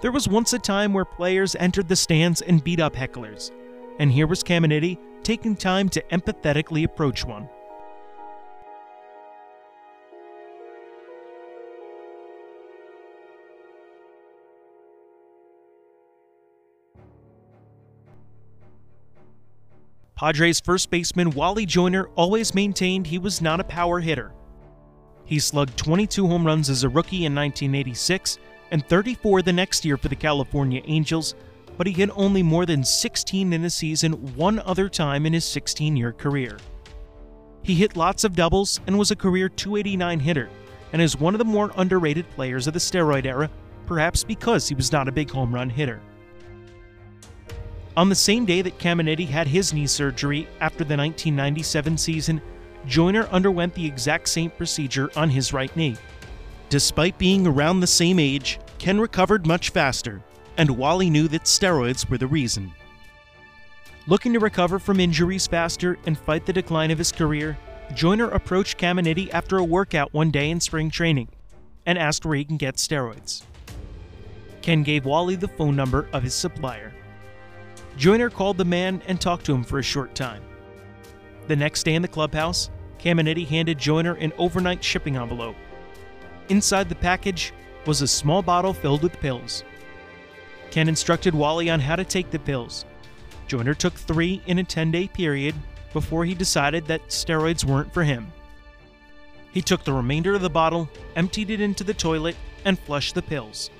There 0.00 0.12
was 0.12 0.28
once 0.28 0.52
a 0.52 0.60
time 0.60 0.92
where 0.92 1.04
players 1.04 1.56
entered 1.56 1.88
the 1.88 1.96
stands 1.96 2.40
and 2.40 2.62
beat 2.62 2.78
up 2.78 2.94
hecklers, 2.94 3.50
and 3.98 4.12
here 4.12 4.28
was 4.28 4.44
Caminiti 4.44 4.96
taking 5.24 5.56
time 5.56 5.88
to 5.88 6.02
empathetically 6.12 6.84
approach 6.84 7.24
one. 7.24 7.48
Padres 20.14 20.60
first 20.60 20.90
baseman 20.90 21.30
Wally 21.30 21.66
Joyner 21.66 22.08
always 22.14 22.54
maintained 22.54 23.08
he 23.08 23.18
was 23.18 23.40
not 23.40 23.58
a 23.58 23.64
power 23.64 23.98
hitter. 23.98 24.32
He 25.24 25.40
slugged 25.40 25.76
22 25.76 26.26
home 26.28 26.46
runs 26.46 26.70
as 26.70 26.84
a 26.84 26.88
rookie 26.88 27.24
in 27.24 27.34
1986 27.34 28.38
and 28.70 28.86
34 28.86 29.42
the 29.42 29.52
next 29.52 29.84
year 29.84 29.96
for 29.96 30.08
the 30.08 30.16
California 30.16 30.82
Angels, 30.84 31.34
but 31.76 31.86
he 31.86 31.92
hit 31.92 32.10
only 32.14 32.42
more 32.42 32.66
than 32.66 32.84
16 32.84 33.52
in 33.52 33.64
a 33.64 33.70
season 33.70 34.12
one 34.34 34.58
other 34.60 34.88
time 34.88 35.26
in 35.26 35.32
his 35.32 35.44
16 35.44 35.96
year 35.96 36.12
career. 36.12 36.58
He 37.62 37.74
hit 37.74 37.96
lots 37.96 38.24
of 38.24 38.34
doubles 38.34 38.80
and 38.86 38.98
was 38.98 39.10
a 39.10 39.16
career 39.16 39.48
289 39.48 40.20
hitter, 40.20 40.48
and 40.92 41.02
is 41.02 41.18
one 41.18 41.34
of 41.34 41.38
the 41.38 41.44
more 41.44 41.70
underrated 41.76 42.28
players 42.30 42.66
of 42.66 42.74
the 42.74 42.80
steroid 42.80 43.26
era, 43.26 43.50
perhaps 43.86 44.24
because 44.24 44.68
he 44.68 44.74
was 44.74 44.92
not 44.92 45.08
a 45.08 45.12
big 45.12 45.30
home 45.30 45.54
run 45.54 45.70
hitter. 45.70 46.00
On 47.96 48.08
the 48.08 48.14
same 48.14 48.44
day 48.44 48.62
that 48.62 48.78
Caminiti 48.78 49.26
had 49.26 49.48
his 49.48 49.74
knee 49.74 49.86
surgery 49.86 50.46
after 50.60 50.84
the 50.84 50.96
1997 50.96 51.98
season, 51.98 52.40
Joyner 52.86 53.26
underwent 53.28 53.74
the 53.74 53.84
exact 53.84 54.28
same 54.28 54.50
procedure 54.50 55.10
on 55.16 55.28
his 55.28 55.52
right 55.52 55.74
knee. 55.76 55.96
Despite 56.70 57.16
being 57.16 57.46
around 57.46 57.80
the 57.80 57.86
same 57.86 58.18
age, 58.18 58.60
Ken 58.78 59.00
recovered 59.00 59.46
much 59.46 59.70
faster, 59.70 60.22
and 60.58 60.68
Wally 60.70 61.08
knew 61.08 61.26
that 61.28 61.44
steroids 61.44 62.08
were 62.10 62.18
the 62.18 62.26
reason. 62.26 62.72
Looking 64.06 64.34
to 64.34 64.38
recover 64.38 64.78
from 64.78 65.00
injuries 65.00 65.46
faster 65.46 65.98
and 66.04 66.18
fight 66.18 66.44
the 66.44 66.52
decline 66.52 66.90
of 66.90 66.98
his 66.98 67.10
career, 67.10 67.56
Joyner 67.94 68.28
approached 68.30 68.78
Caminiti 68.78 69.30
after 69.32 69.56
a 69.56 69.64
workout 69.64 70.12
one 70.12 70.30
day 70.30 70.50
in 70.50 70.60
spring 70.60 70.90
training 70.90 71.28
and 71.86 71.96
asked 71.98 72.26
where 72.26 72.36
he 72.36 72.44
can 72.44 72.58
get 72.58 72.76
steroids. 72.76 73.42
Ken 74.60 74.82
gave 74.82 75.06
Wally 75.06 75.36
the 75.36 75.48
phone 75.48 75.74
number 75.74 76.06
of 76.12 76.22
his 76.22 76.34
supplier. 76.34 76.92
Joyner 77.96 78.28
called 78.28 78.58
the 78.58 78.64
man 78.66 79.00
and 79.06 79.18
talked 79.18 79.46
to 79.46 79.54
him 79.54 79.64
for 79.64 79.78
a 79.78 79.82
short 79.82 80.14
time. 80.14 80.42
The 81.46 81.56
next 81.56 81.84
day 81.84 81.94
in 81.94 82.02
the 82.02 82.08
clubhouse, 82.08 82.68
Caminiti 82.98 83.46
handed 83.46 83.78
Joyner 83.78 84.14
an 84.14 84.34
overnight 84.36 84.84
shipping 84.84 85.16
envelope 85.16 85.56
Inside 86.48 86.88
the 86.88 86.94
package 86.94 87.52
was 87.84 88.00
a 88.00 88.08
small 88.08 88.42
bottle 88.42 88.72
filled 88.72 89.02
with 89.02 89.20
pills. 89.20 89.64
Ken 90.70 90.88
instructed 90.88 91.34
Wally 91.34 91.68
on 91.68 91.80
how 91.80 91.96
to 91.96 92.04
take 92.04 92.30
the 92.30 92.38
pills. 92.38 92.84
Joyner 93.46 93.74
took 93.74 93.94
three 93.94 94.42
in 94.46 94.58
a 94.58 94.64
10 94.64 94.90
day 94.90 95.08
period 95.08 95.54
before 95.92 96.24
he 96.24 96.34
decided 96.34 96.86
that 96.86 97.08
steroids 97.08 97.64
weren't 97.64 97.92
for 97.92 98.04
him. 98.04 98.32
He 99.52 99.62
took 99.62 99.84
the 99.84 99.92
remainder 99.92 100.34
of 100.34 100.42
the 100.42 100.50
bottle, 100.50 100.88
emptied 101.16 101.50
it 101.50 101.60
into 101.60 101.84
the 101.84 101.94
toilet, 101.94 102.36
and 102.64 102.78
flushed 102.78 103.14
the 103.14 103.22
pills. 103.22 103.70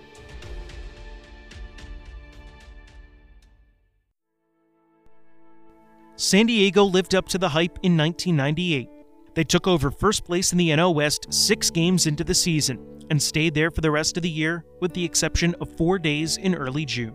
San 6.16 6.46
Diego 6.46 6.84
lived 6.84 7.14
up 7.14 7.28
to 7.28 7.38
the 7.38 7.50
hype 7.50 7.78
in 7.82 7.96
1998. 7.96 8.97
They 9.38 9.44
took 9.44 9.68
over 9.68 9.92
first 9.92 10.24
place 10.24 10.50
in 10.50 10.58
the 10.58 10.70
NL 10.70 10.96
West 10.96 11.32
six 11.32 11.70
games 11.70 12.08
into 12.08 12.24
the 12.24 12.34
season 12.34 13.04
and 13.08 13.22
stayed 13.22 13.54
there 13.54 13.70
for 13.70 13.82
the 13.82 13.90
rest 13.92 14.16
of 14.16 14.24
the 14.24 14.28
year, 14.28 14.64
with 14.80 14.92
the 14.94 15.04
exception 15.04 15.54
of 15.60 15.76
four 15.76 15.96
days 15.96 16.38
in 16.38 16.56
early 16.56 16.84
June. 16.84 17.14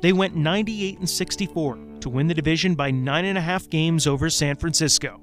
They 0.00 0.12
went 0.12 0.34
98 0.34 0.98
and 0.98 1.08
64 1.08 1.78
to 2.00 2.10
win 2.10 2.26
the 2.26 2.34
division 2.34 2.74
by 2.74 2.90
nine 2.90 3.24
and 3.26 3.38
a 3.38 3.40
half 3.40 3.68
games 3.68 4.08
over 4.08 4.28
San 4.28 4.56
Francisco. 4.56 5.20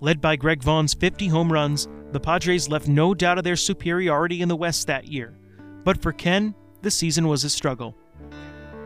Led 0.00 0.20
by 0.20 0.34
Greg 0.34 0.60
Vaughn's 0.60 0.92
50 0.92 1.28
home 1.28 1.52
runs, 1.52 1.86
the 2.10 2.18
Padres 2.18 2.68
left 2.68 2.88
no 2.88 3.14
doubt 3.14 3.38
of 3.38 3.44
their 3.44 3.54
superiority 3.54 4.42
in 4.42 4.48
the 4.48 4.56
West 4.56 4.88
that 4.88 5.06
year. 5.06 5.38
But 5.84 6.02
for 6.02 6.12
Ken, 6.12 6.52
the 6.82 6.90
season 6.90 7.28
was 7.28 7.44
a 7.44 7.48
struggle. 7.48 7.96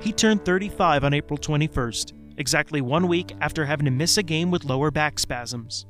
He 0.01 0.13
turned 0.13 0.45
35 0.45 1.03
on 1.03 1.15
April 1.15 1.39
21st, 1.39 2.13
exactly 2.37 2.83
one 2.83 3.09
week 3.09 3.33
after 3.41 3.65
having 3.65 3.87
to 3.87 3.91
miss 3.91 4.19
a 4.19 4.23
game 4.23 4.51
with 4.51 4.67
lower 4.67 4.91
back 4.91 5.19
spasms. 5.19 5.87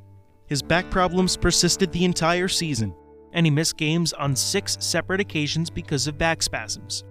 His 0.46 0.62
back 0.62 0.90
problems 0.90 1.36
persisted 1.36 1.90
the 1.92 2.04
entire 2.04 2.48
season, 2.48 2.94
and 3.32 3.46
he 3.46 3.50
missed 3.50 3.76
games 3.76 4.12
on 4.12 4.36
six 4.36 4.76
separate 4.80 5.20
occasions 5.20 5.70
because 5.70 6.06
of 6.06 6.18
back 6.18 6.42
spasms. 6.42 7.04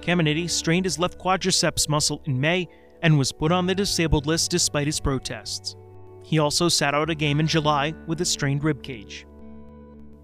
Caminiti 0.00 0.48
strained 0.48 0.84
his 0.84 0.98
left 0.98 1.18
quadriceps 1.18 1.88
muscle 1.88 2.22
in 2.24 2.40
May 2.40 2.68
and 3.02 3.18
was 3.18 3.32
put 3.32 3.52
on 3.52 3.66
the 3.66 3.74
disabled 3.74 4.26
list 4.26 4.50
despite 4.50 4.86
his 4.86 5.00
protests. 5.00 5.76
He 6.24 6.38
also 6.38 6.68
sat 6.68 6.94
out 6.94 7.10
a 7.10 7.14
game 7.14 7.40
in 7.40 7.46
July 7.46 7.94
with 8.06 8.20
a 8.20 8.24
strained 8.24 8.64
rib 8.64 8.82
cage. 8.82 9.26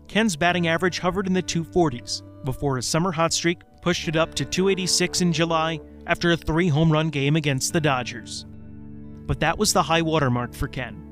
Ken's 0.09 0.37
batting 0.37 0.69
average 0.69 0.99
hovered 0.99 1.27
in 1.27 1.33
the 1.33 1.43
240s, 1.43 2.23
before 2.45 2.79
a 2.79 2.83
summer 2.83 3.11
hot 3.11 3.33
streak 3.33 3.63
pushed 3.81 4.09
it 4.09 4.17
up 4.17 4.35
to 4.35 4.45
286 4.45 5.21
in 5.23 5.33
July 5.33 5.81
after 6.07 6.33
a 6.33 6.37
three 6.37 6.69
home 6.69 6.93
run 6.93 7.09
game 7.09 7.37
against 7.37 7.73
the 7.73 7.81
Dodgers. 7.81 8.45
But 9.27 9.41
that 9.41 9.59
was 9.59 9.73
the 9.73 9.83
high 9.83 10.03
watermark 10.03 10.55
for 10.55 10.69
Ken. 10.69 11.04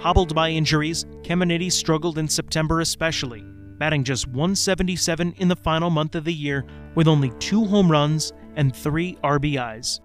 Hobbled 0.00 0.32
by 0.32 0.50
injuries, 0.50 1.04
Caminiti 1.22 1.72
struggled 1.72 2.18
in 2.18 2.28
September 2.28 2.80
especially, 2.80 3.42
batting 3.78 4.04
just 4.04 4.28
177 4.28 5.34
in 5.38 5.48
the 5.48 5.56
final 5.56 5.90
month 5.90 6.14
of 6.14 6.24
the 6.24 6.32
year 6.32 6.64
with 6.94 7.08
only 7.08 7.32
two 7.40 7.64
home 7.64 7.90
runs 7.90 8.32
and 8.54 8.74
three 8.74 9.16
RBIs. 9.24 9.98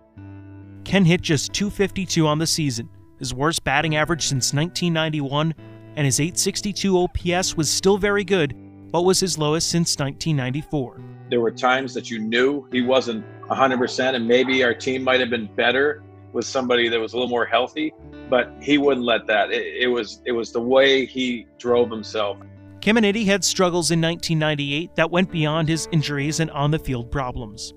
Ken 0.84 1.06
hit 1.06 1.22
just 1.22 1.54
252 1.54 2.26
on 2.26 2.40
the 2.40 2.48
season, 2.48 2.90
his 3.20 3.36
worst 3.36 3.64
batting 3.64 3.96
average 3.96 4.24
since 4.24 4.52
1991, 4.52 5.54
and 5.96 6.06
his 6.06 6.20
862 6.20 6.98
OPS 6.98 7.56
was 7.56 7.70
still 7.70 8.00
very 8.00 8.24
good, 8.24 8.56
but 8.92 9.04
was 9.04 9.20
his 9.20 9.38
lowest 9.38 9.70
since 9.70 9.96
1994. 10.00 11.02
There 11.30 11.40
were 11.40 11.52
times 11.52 11.94
that 11.94 12.10
you 12.10 12.18
knew 12.18 12.68
he 12.72 12.82
wasn't 12.82 13.24
100%, 13.48 14.16
and 14.16 14.28
maybe 14.28 14.64
our 14.64 14.74
team 14.74 15.04
might 15.04 15.20
have 15.20 15.30
been 15.30 15.46
better 15.56 16.02
with 16.34 16.46
somebody 16.46 16.90
that 16.90 17.00
was 17.00 17.14
a 17.14 17.16
little 17.16 17.30
more 17.30 17.46
healthy, 17.46 17.94
but 18.30 18.52
he 18.62 18.78
wouldn't 18.78 19.06
let 19.06 19.28
that. 19.28 19.52
It, 19.52 19.84
it 19.84 19.88
was 19.88 20.22
it 20.26 20.32
was 20.32 20.52
the 20.52 20.62
way 20.62 21.06
he 21.06 21.48
drove 21.58 21.90
himself. 21.90 22.38
Caminiti 22.82 23.26
had 23.26 23.46
struggles 23.46 23.92
in 23.92 24.02
1998 24.02 24.96
that 24.96 25.10
went 25.10 25.32
beyond 25.32 25.70
his 25.70 25.88
injuries 25.94 26.42
and 26.42 26.52
on 26.52 26.72
the 26.72 26.80
field 26.80 27.10
problems. 27.12 27.74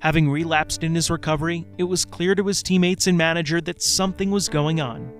Having 0.00 0.30
relapsed 0.30 0.82
in 0.82 0.94
his 0.94 1.10
recovery, 1.10 1.66
it 1.76 1.84
was 1.84 2.06
clear 2.06 2.34
to 2.34 2.46
his 2.46 2.62
teammates 2.62 3.06
and 3.06 3.18
manager 3.18 3.60
that 3.60 3.82
something 3.82 4.30
was 4.30 4.48
going 4.48 4.80
on. 4.80 5.12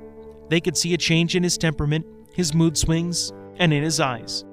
They 0.49 0.61
could 0.61 0.77
see 0.77 0.95
a 0.95 0.99
change 0.99 1.37
in 1.37 1.43
his 1.43 1.59
temperament, 1.59 2.07
his 2.33 2.55
mood 2.55 2.79
swings, 2.79 3.31
and 3.59 3.75
in 3.75 3.83
his 3.83 4.01
eyes. 4.01 4.47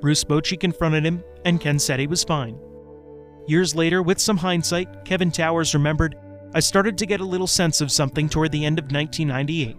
Bruce 0.00 0.24
Bochy 0.24 0.58
confronted 0.58 1.04
him, 1.04 1.22
and 1.44 1.60
Ken 1.60 1.78
said 1.78 2.00
he 2.00 2.06
was 2.06 2.24
fine. 2.24 2.58
Years 3.46 3.74
later, 3.74 4.02
with 4.02 4.18
some 4.18 4.38
hindsight, 4.38 5.04
Kevin 5.04 5.30
Towers 5.30 5.74
remembered 5.74 6.16
I 6.54 6.60
started 6.60 6.96
to 6.98 7.06
get 7.06 7.20
a 7.20 7.24
little 7.24 7.46
sense 7.46 7.80
of 7.80 7.90
something 7.90 8.28
toward 8.28 8.52
the 8.52 8.64
end 8.64 8.78
of 8.78 8.84
1998. 8.84 9.76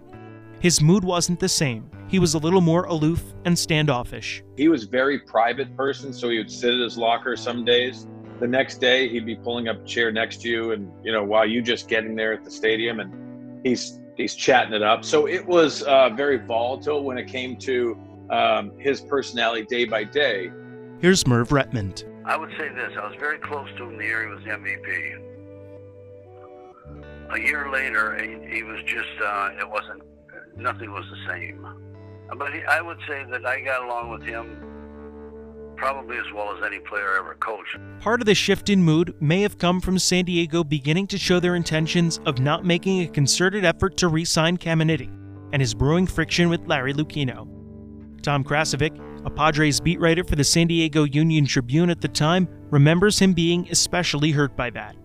His 0.59 0.81
mood 0.81 1.03
wasn't 1.03 1.39
the 1.39 1.49
same. 1.49 1.89
He 2.07 2.19
was 2.19 2.33
a 2.33 2.38
little 2.38 2.61
more 2.61 2.83
aloof 2.83 3.23
and 3.45 3.57
standoffish. 3.57 4.43
He 4.57 4.67
was 4.67 4.83
very 4.83 5.19
private 5.19 5.75
person, 5.75 6.13
so 6.13 6.29
he 6.29 6.38
would 6.38 6.51
sit 6.51 6.73
at 6.73 6.79
his 6.79 6.97
locker 6.97 7.35
some 7.35 7.65
days 7.65 8.07
the 8.39 8.47
next 8.47 8.79
day 8.79 9.07
he'd 9.07 9.25
be 9.25 9.35
pulling 9.35 9.67
up 9.67 9.81
a 9.81 9.85
chair 9.85 10.11
next 10.11 10.41
to 10.41 10.49
you 10.49 10.71
and 10.71 10.91
you 11.03 11.11
know 11.11 11.23
while 11.23 11.45
you 11.45 11.61
just 11.61 11.88
getting 11.88 12.15
there 12.15 12.33
at 12.33 12.43
the 12.43 12.51
stadium 12.51 12.99
and 12.99 13.65
he's 13.65 13.99
he's 14.17 14.35
chatting 14.35 14.73
it 14.73 14.83
up 14.83 15.05
so 15.05 15.27
it 15.27 15.45
was 15.45 15.83
uh, 15.83 16.09
very 16.09 16.38
volatile 16.38 17.03
when 17.03 17.17
it 17.17 17.27
came 17.27 17.55
to 17.55 17.97
um, 18.29 18.71
his 18.79 19.01
personality 19.01 19.65
day 19.65 19.85
by 19.85 20.03
day 20.03 20.51
here's 20.99 21.25
Merv 21.25 21.49
Rettenmund 21.49 22.03
i 22.25 22.35
would 22.35 22.49
say 22.57 22.69
this 22.69 22.91
i 22.97 23.07
was 23.07 23.15
very 23.19 23.38
close 23.38 23.69
to 23.77 23.83
him 23.83 23.97
the 23.97 24.03
year 24.03 24.27
he 24.27 24.33
was 24.33 24.43
mvp 24.43 25.24
a 27.31 27.39
year 27.39 27.69
later 27.71 28.15
he, 28.21 28.55
he 28.55 28.63
was 28.63 28.81
just 28.85 29.21
uh, 29.23 29.49
it 29.59 29.69
wasn't 29.69 30.01
nothing 30.57 30.91
was 30.91 31.05
the 31.09 31.33
same 31.33 31.65
but 32.38 32.53
he, 32.53 32.63
i 32.65 32.81
would 32.81 32.99
say 33.07 33.25
that 33.29 33.45
i 33.45 33.59
got 33.61 33.83
along 33.83 34.09
with 34.09 34.23
him 34.23 34.65
probably 35.75 36.17
as 36.17 36.25
well 36.33 36.55
as 36.55 36.63
any 36.65 36.79
player 36.79 37.17
ever 37.17 37.35
coached. 37.35 37.77
Part 37.99 38.21
of 38.21 38.25
the 38.25 38.35
shift 38.35 38.69
in 38.69 38.81
mood 38.81 39.15
may 39.19 39.41
have 39.41 39.57
come 39.57 39.81
from 39.81 39.99
San 39.99 40.25
Diego 40.25 40.63
beginning 40.63 41.07
to 41.07 41.17
show 41.17 41.39
their 41.39 41.55
intentions 41.55 42.19
of 42.25 42.39
not 42.39 42.65
making 42.65 43.01
a 43.01 43.07
concerted 43.07 43.65
effort 43.65 43.97
to 43.97 44.07
re 44.07 44.25
sign 44.25 44.57
Caminiti 44.57 45.09
and 45.53 45.61
his 45.61 45.73
brewing 45.73 46.07
friction 46.07 46.49
with 46.49 46.65
Larry 46.67 46.93
Lucchino. 46.93 47.47
Tom 48.21 48.43
Krasovic, 48.43 48.99
a 49.25 49.29
Padres 49.29 49.79
beat 49.79 49.99
writer 49.99 50.23
for 50.23 50.35
the 50.35 50.43
San 50.43 50.67
Diego 50.67 51.03
Union 51.03 51.45
Tribune 51.45 51.89
at 51.89 52.01
the 52.01 52.07
time, 52.07 52.47
remembers 52.71 53.19
him 53.19 53.33
being 53.33 53.67
especially 53.69 54.31
hurt 54.31 54.55
by 54.55 54.69
that. 54.71 54.95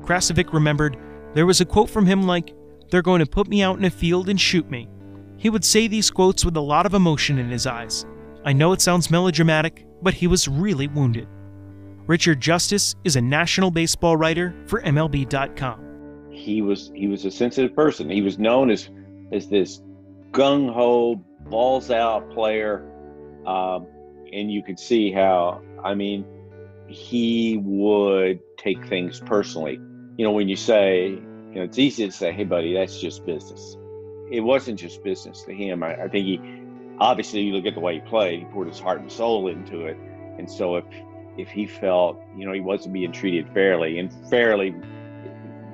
Krasovic 0.00 0.52
remembered 0.52 0.96
there 1.34 1.46
was 1.46 1.60
a 1.60 1.64
quote 1.64 1.90
from 1.90 2.06
him 2.06 2.22
like, 2.22 2.54
They're 2.90 3.02
going 3.02 3.20
to 3.20 3.26
put 3.26 3.48
me 3.48 3.62
out 3.62 3.78
in 3.78 3.84
a 3.84 3.90
field 3.90 4.28
and 4.28 4.40
shoot 4.40 4.70
me. 4.70 4.88
He 5.36 5.50
would 5.50 5.64
say 5.64 5.88
these 5.88 6.10
quotes 6.10 6.44
with 6.44 6.56
a 6.56 6.60
lot 6.60 6.86
of 6.86 6.94
emotion 6.94 7.38
in 7.38 7.50
his 7.50 7.66
eyes. 7.66 8.06
I 8.44 8.52
know 8.52 8.72
it 8.72 8.80
sounds 8.80 9.10
melodramatic, 9.10 9.86
but 10.00 10.14
he 10.14 10.26
was 10.26 10.48
really 10.48 10.86
wounded. 10.88 11.28
Richard 12.06 12.40
Justice 12.40 12.94
is 13.04 13.16
a 13.16 13.20
national 13.20 13.70
baseball 13.70 14.16
writer 14.16 14.54
for 14.66 14.80
MLB.com. 14.82 16.30
He 16.30 16.62
was 16.62 16.90
he 16.94 17.08
was 17.08 17.24
a 17.24 17.30
sensitive 17.30 17.74
person. 17.74 18.10
He 18.10 18.20
was 18.20 18.38
known 18.38 18.70
as 18.70 18.90
as 19.32 19.48
this 19.48 19.80
gung 20.32 20.72
ho, 20.72 21.16
balls 21.48 21.90
out 21.90 22.30
player, 22.30 22.84
um, 23.46 23.86
and 24.32 24.52
you 24.52 24.62
could 24.62 24.78
see 24.78 25.10
how. 25.10 25.62
I 25.82 25.94
mean, 25.94 26.24
he 26.88 27.60
would 27.62 28.40
take 28.58 28.84
things 28.86 29.20
personally. 29.20 29.80
You 30.16 30.24
know, 30.24 30.32
when 30.32 30.48
you 30.48 30.56
say, 30.56 31.08
you 31.08 31.54
know, 31.54 31.62
it's 31.62 31.78
easy 31.78 32.06
to 32.06 32.12
say, 32.12 32.32
"Hey, 32.32 32.44
buddy, 32.44 32.74
that's 32.74 33.00
just 33.00 33.26
business." 33.26 33.76
It 34.30 34.40
wasn't 34.40 34.78
just 34.78 35.02
business 35.04 35.42
to 35.42 35.52
him. 35.52 35.82
I, 35.82 36.04
I 36.04 36.08
think 36.08 36.26
he 36.26 36.40
obviously 36.98 37.40
you 37.40 37.52
look 37.52 37.66
at 37.66 37.74
the 37.74 37.80
way 37.80 37.94
he 37.94 38.00
played 38.00 38.40
he 38.40 38.44
poured 38.46 38.68
his 38.68 38.78
heart 38.78 39.00
and 39.00 39.10
soul 39.10 39.48
into 39.48 39.86
it 39.86 39.96
and 40.38 40.50
so 40.50 40.76
if 40.76 40.84
if 41.36 41.48
he 41.48 41.66
felt 41.66 42.20
you 42.36 42.46
know 42.46 42.52
he 42.52 42.60
wasn't 42.60 42.92
being 42.92 43.10
treated 43.10 43.48
fairly 43.52 43.98
and 43.98 44.12
fairly 44.30 44.74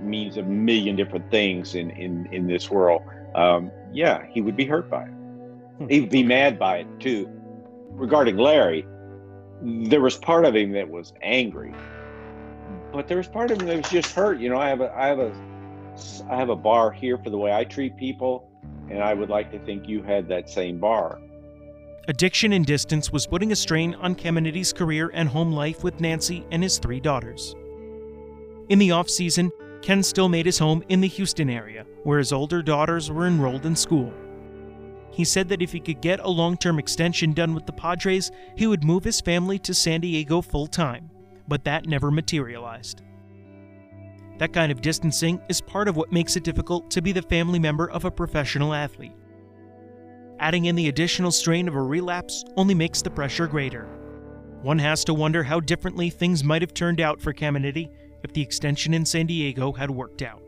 means 0.00 0.38
a 0.38 0.42
million 0.42 0.96
different 0.96 1.30
things 1.30 1.74
in 1.74 1.90
in 1.90 2.26
in 2.32 2.46
this 2.46 2.70
world 2.70 3.02
um, 3.34 3.70
yeah 3.92 4.24
he 4.30 4.40
would 4.40 4.56
be 4.56 4.64
hurt 4.64 4.88
by 4.88 5.02
it 5.02 5.10
hmm. 5.78 5.88
he 5.88 6.00
would 6.00 6.10
be 6.10 6.22
mad 6.22 6.58
by 6.58 6.78
it 6.78 6.86
too 7.00 7.28
regarding 7.90 8.36
larry 8.36 8.86
there 9.62 10.00
was 10.00 10.16
part 10.16 10.46
of 10.46 10.56
him 10.56 10.72
that 10.72 10.88
was 10.88 11.12
angry 11.22 11.74
but 12.92 13.08
there 13.08 13.16
was 13.16 13.28
part 13.28 13.50
of 13.50 13.60
me 13.60 13.66
that 13.66 13.76
was 13.76 13.90
just 13.90 14.12
hurt 14.12 14.38
you 14.38 14.48
know 14.48 14.58
i 14.58 14.68
have 14.68 14.80
a 14.80 14.92
i 14.96 15.06
have 15.06 15.18
a 15.18 15.32
i 16.28 16.36
have 16.36 16.48
a 16.48 16.56
bar 16.56 16.90
here 16.90 17.18
for 17.18 17.30
the 17.30 17.38
way 17.38 17.52
i 17.52 17.64
treat 17.64 17.96
people 17.96 18.50
and 18.90 19.02
I 19.02 19.14
would 19.14 19.30
like 19.30 19.50
to 19.52 19.58
think 19.60 19.88
you 19.88 20.02
had 20.02 20.28
that 20.28 20.50
same 20.50 20.78
bar. 20.78 21.20
Addiction 22.08 22.52
and 22.52 22.66
distance 22.66 23.12
was 23.12 23.26
putting 23.26 23.52
a 23.52 23.56
strain 23.56 23.94
on 23.96 24.16
Caminiti's 24.16 24.72
career 24.72 25.10
and 25.14 25.28
home 25.28 25.52
life 25.52 25.84
with 25.84 26.00
Nancy 26.00 26.44
and 26.50 26.62
his 26.62 26.78
three 26.78 26.98
daughters. 26.98 27.54
In 28.68 28.78
the 28.78 28.90
off 28.90 29.08
season, 29.08 29.50
Ken 29.80 30.02
still 30.02 30.28
made 30.28 30.46
his 30.46 30.58
home 30.58 30.82
in 30.88 31.00
the 31.00 31.08
Houston 31.08 31.48
area, 31.48 31.86
where 32.02 32.18
his 32.18 32.32
older 32.32 32.62
daughters 32.62 33.10
were 33.10 33.26
enrolled 33.26 33.64
in 33.64 33.76
school. 33.76 34.12
He 35.12 35.24
said 35.24 35.48
that 35.48 35.62
if 35.62 35.72
he 35.72 35.80
could 35.80 36.00
get 36.00 36.20
a 36.20 36.28
long 36.28 36.56
term 36.56 36.78
extension 36.78 37.32
done 37.32 37.54
with 37.54 37.66
the 37.66 37.72
Padres, 37.72 38.30
he 38.56 38.66
would 38.66 38.84
move 38.84 39.04
his 39.04 39.20
family 39.20 39.58
to 39.60 39.74
San 39.74 40.00
Diego 40.00 40.40
full 40.40 40.66
time, 40.66 41.10
but 41.50 41.64
that 41.64 41.86
never 41.86 42.12
materialized. 42.12 43.02
That 44.38 44.52
kind 44.54 44.70
of 44.72 44.80
distancing 44.80 45.42
is 45.48 45.60
part 45.60 45.88
of 45.88 45.96
what 45.96 46.12
makes 46.12 46.36
it 46.36 46.44
difficult 46.44 46.90
to 46.92 47.02
be 47.02 47.10
the 47.12 47.20
family 47.20 47.58
member 47.58 47.90
of 47.90 48.04
a 48.04 48.10
professional 48.10 48.72
athlete. 48.72 49.12
Adding 50.38 50.66
in 50.66 50.76
the 50.76 50.88
additional 50.88 51.32
strain 51.32 51.66
of 51.68 51.74
a 51.74 51.82
relapse 51.82 52.44
only 52.56 52.74
makes 52.74 53.02
the 53.02 53.10
pressure 53.10 53.48
greater. 53.48 53.84
One 54.62 54.78
has 54.78 55.04
to 55.04 55.12
wonder 55.12 55.42
how 55.42 55.58
differently 55.58 56.08
things 56.08 56.44
might 56.44 56.62
have 56.62 56.72
turned 56.72 57.00
out 57.00 57.20
for 57.20 57.34
Caminiti 57.34 57.90
if 58.22 58.32
the 58.32 58.40
extension 58.40 58.94
in 58.94 59.04
San 59.04 59.26
Diego 59.26 59.72
had 59.72 59.90
worked 59.90 60.22
out. 60.22 60.42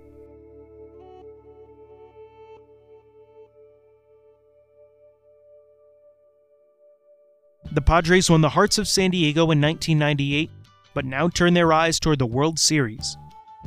The 7.72 7.82
Padres 7.82 8.30
won 8.30 8.42
the 8.42 8.50
hearts 8.50 8.78
of 8.78 8.86
San 8.86 9.10
Diego 9.10 9.42
in 9.50 9.60
1998, 9.60 10.50
but 10.94 11.04
now 11.04 11.28
turn 11.28 11.54
their 11.54 11.72
eyes 11.72 11.98
toward 11.98 12.18
the 12.18 12.26
World 12.26 12.58
Series. 12.58 13.16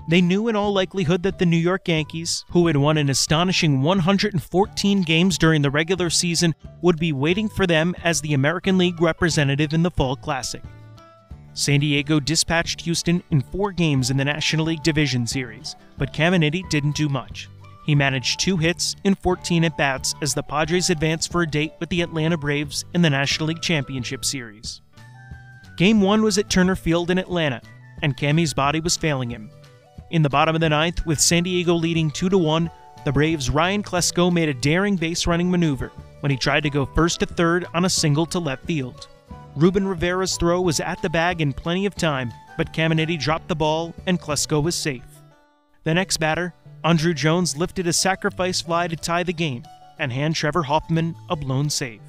They 0.07 0.21
knew 0.21 0.47
in 0.47 0.55
all 0.55 0.71
likelihood 0.71 1.23
that 1.23 1.39
the 1.39 1.45
New 1.45 1.57
York 1.57 1.87
Yankees, 1.87 2.45
who 2.51 2.67
had 2.67 2.77
won 2.77 2.97
an 2.97 3.09
astonishing 3.09 3.81
114 3.81 5.01
games 5.01 5.37
during 5.37 5.61
the 5.61 5.71
regular 5.71 6.09
season, 6.09 6.53
would 6.81 6.99
be 6.99 7.11
waiting 7.11 7.49
for 7.49 7.65
them 7.65 7.95
as 8.03 8.21
the 8.21 8.33
American 8.33 8.77
League 8.77 9.01
representative 9.01 9.73
in 9.73 9.81
the 9.81 9.91
Fall 9.91 10.15
Classic. 10.15 10.61
San 11.53 11.79
Diego 11.79 12.19
dispatched 12.19 12.81
Houston 12.81 13.23
in 13.31 13.41
four 13.41 13.71
games 13.71 14.11
in 14.11 14.17
the 14.17 14.25
National 14.25 14.65
League 14.65 14.83
Division 14.83 15.25
Series, 15.25 15.75
but 15.97 16.13
Caminiti 16.13 16.69
didn't 16.69 16.95
do 16.95 17.09
much. 17.09 17.49
He 17.85 17.95
managed 17.95 18.39
two 18.39 18.57
hits 18.57 18.95
in 19.03 19.15
14 19.15 19.63
at 19.63 19.77
bats 19.77 20.15
as 20.21 20.33
the 20.33 20.43
Padres 20.43 20.89
advanced 20.89 21.31
for 21.31 21.43
a 21.43 21.47
date 21.47 21.73
with 21.79 21.89
the 21.89 22.01
Atlanta 22.01 22.37
Braves 22.37 22.83
in 22.93 23.01
the 23.01 23.09
National 23.09 23.47
League 23.47 23.61
Championship 23.61 24.25
Series. 24.25 24.81
Game 25.77 26.01
1 26.01 26.21
was 26.21 26.37
at 26.37 26.49
Turner 26.49 26.75
Field 26.75 27.11
in 27.11 27.17
Atlanta, 27.17 27.61
and 28.01 28.15
Cammy's 28.15 28.53
body 28.53 28.79
was 28.79 28.97
failing 28.97 29.29
him, 29.29 29.51
in 30.11 30.21
the 30.21 30.29
bottom 30.29 30.55
of 30.55 30.61
the 30.61 30.69
ninth, 30.69 31.05
with 31.05 31.19
San 31.19 31.43
Diego 31.43 31.73
leading 31.73 32.11
2 32.11 32.29
to 32.29 32.37
1, 32.37 32.69
the 33.03 33.11
Braves' 33.11 33.49
Ryan 33.49 33.81
Klesko 33.81 34.31
made 34.31 34.49
a 34.49 34.53
daring 34.53 34.95
base 34.95 35.25
running 35.25 35.49
maneuver 35.49 35.91
when 36.19 36.31
he 36.31 36.37
tried 36.37 36.63
to 36.63 36.69
go 36.69 36.85
first 36.85 37.19
to 37.19 37.25
third 37.25 37.65
on 37.73 37.85
a 37.85 37.89
single 37.89 38.25
to 38.27 38.39
left 38.39 38.65
field. 38.65 39.07
Ruben 39.55 39.87
Rivera's 39.87 40.37
throw 40.37 40.61
was 40.61 40.79
at 40.79 41.01
the 41.01 41.09
bag 41.09 41.41
in 41.41 41.53
plenty 41.53 41.85
of 41.85 41.95
time, 41.95 42.31
but 42.55 42.71
Caminiti 42.71 43.19
dropped 43.19 43.47
the 43.47 43.55
ball 43.55 43.93
and 44.05 44.19
Klesko 44.19 44.61
was 44.61 44.75
safe. 44.75 45.03
The 45.83 45.93
next 45.93 46.17
batter, 46.17 46.53
Andruw 46.83 47.15
Jones 47.15 47.57
lifted 47.57 47.87
a 47.87 47.93
sacrifice 47.93 48.61
fly 48.61 48.87
to 48.87 48.95
tie 48.95 49.23
the 49.23 49.33
game 49.33 49.63
and 49.97 50.11
hand 50.11 50.35
Trevor 50.35 50.63
Hoffman 50.63 51.15
a 51.29 51.35
blown 51.35 51.69
save. 51.69 52.01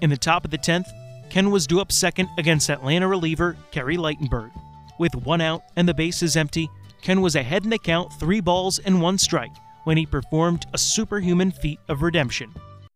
In 0.00 0.10
the 0.10 0.16
top 0.16 0.44
of 0.44 0.50
the 0.50 0.58
10th, 0.58 0.90
Ken 1.30 1.52
was 1.52 1.68
due 1.68 1.80
up 1.80 1.92
second 1.92 2.28
against 2.38 2.68
Atlanta 2.68 3.06
reliever 3.06 3.56
Kerry 3.70 3.96
Ligtenberg. 3.96 4.50
With 4.98 5.14
one 5.14 5.40
out 5.40 5.62
and 5.76 5.88
the 5.88 5.94
bases 5.94 6.36
empty, 6.36 6.68
Ken 7.02 7.20
was 7.20 7.36
ahead 7.36 7.62
in 7.62 7.70
the 7.70 7.78
count, 7.78 8.12
three 8.18 8.40
balls 8.40 8.80
and 8.80 9.00
one 9.00 9.16
strike, 9.16 9.54
when 9.84 9.96
he 9.96 10.04
performed 10.04 10.66
a 10.74 10.78
superhuman 10.78 11.52
feat 11.52 11.78
of 11.88 12.02
redemption. 12.02 12.52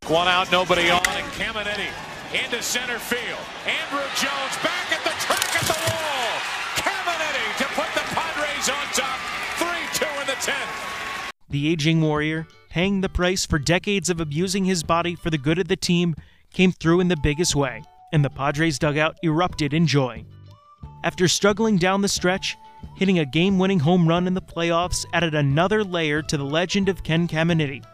One 0.09 0.27
out, 0.27 0.51
nobody 0.51 0.91
on, 0.91 1.01
and 1.07 1.33
Caminiti 1.33 1.89
into 2.35 2.61
center 2.61 2.99
field. 2.99 3.39
Andruw 3.65 4.05
Jones 4.21 4.57
back 4.65 4.93
at 4.93 5.05
the 5.05 5.15
track 5.25 5.55
at 5.55 5.67
the 5.69 5.79
wall. 5.89 6.29
Caminiti 6.75 7.59
to 7.59 7.65
put 7.77 7.95
the 7.95 8.03
Padres 8.15 8.69
on 8.69 8.87
top, 8.93 9.19
3-2 9.63 10.21
in 10.23 10.27
the 10.27 10.33
10th. 10.33 11.31
The 11.49 11.69
aging 11.69 12.03
warrior, 12.03 12.49
paying 12.69 13.01
the 13.01 13.09
price 13.09 13.47
for 13.47 13.61
decades 13.61 14.11
of 14.11 14.21
abusing 14.21 14.65
his 14.65 14.83
body 14.83 15.15
for 15.15 15.31
the 15.31 15.39
good 15.39 15.61
of 15.61 15.69
the 15.69 15.77
team, 15.77 16.17
came 16.53 16.73
through 16.73 16.99
in 16.99 17.09
the 17.09 17.17
biggest 17.17 17.55
way, 17.55 17.83
and 18.13 18.25
the 18.25 18.31
Padres 18.31 18.79
dugout 18.79 19.17
erupted 19.23 19.75
in 19.75 19.87
joy. 19.87 20.25
After 21.05 21.29
struggling 21.29 21.77
down 21.77 22.01
the 22.01 22.09
stretch, 22.09 22.57
hitting 22.97 23.19
a 23.19 23.25
game 23.25 23.59
winning 23.59 23.81
home 23.81 24.09
run 24.09 24.27
in 24.27 24.35
the 24.35 24.43
playoffs 24.43 25.05
added 25.13 25.35
another 25.35 25.85
layer 25.85 26.23
to 26.23 26.37
the 26.37 26.45
legend 26.45 26.89
of 26.89 27.03
Ken 27.03 27.29
Caminiti. 27.29 27.85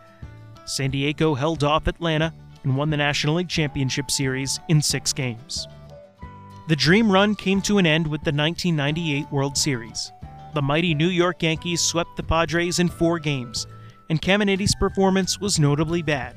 San 0.64 0.90
Diego 0.90 1.35
held 1.35 1.64
off 1.64 1.87
Atlanta 1.87 2.33
and 2.62 2.77
won 2.77 2.90
the 2.90 2.96
National 2.96 3.37
League 3.37 3.49
Championship 3.49 4.11
Series 4.11 4.61
in 4.68 4.81
six 4.83 5.12
games. 5.12 5.66
The 6.68 6.77
dream 6.77 7.11
run 7.11 7.35
came 7.35 7.61
to 7.62 7.79
an 7.79 7.87
end 7.87 8.07
with 8.07 8.20
the 8.20 8.33
1998 8.33 9.33
World 9.33 9.57
Series. 9.57 10.12
The 10.55 10.62
mighty 10.62 10.94
New 10.94 11.09
York 11.09 11.42
Yankees 11.42 11.81
swept 11.81 12.16
the 12.16 12.23
Padres 12.23 12.79
in 12.79 12.88
four 12.88 13.18
games, 13.18 13.66
and 14.09 14.23
Caminiti's 14.23 14.75
performance 14.75 15.40
was 15.40 15.59
notably 15.59 16.03
bad. 16.03 16.37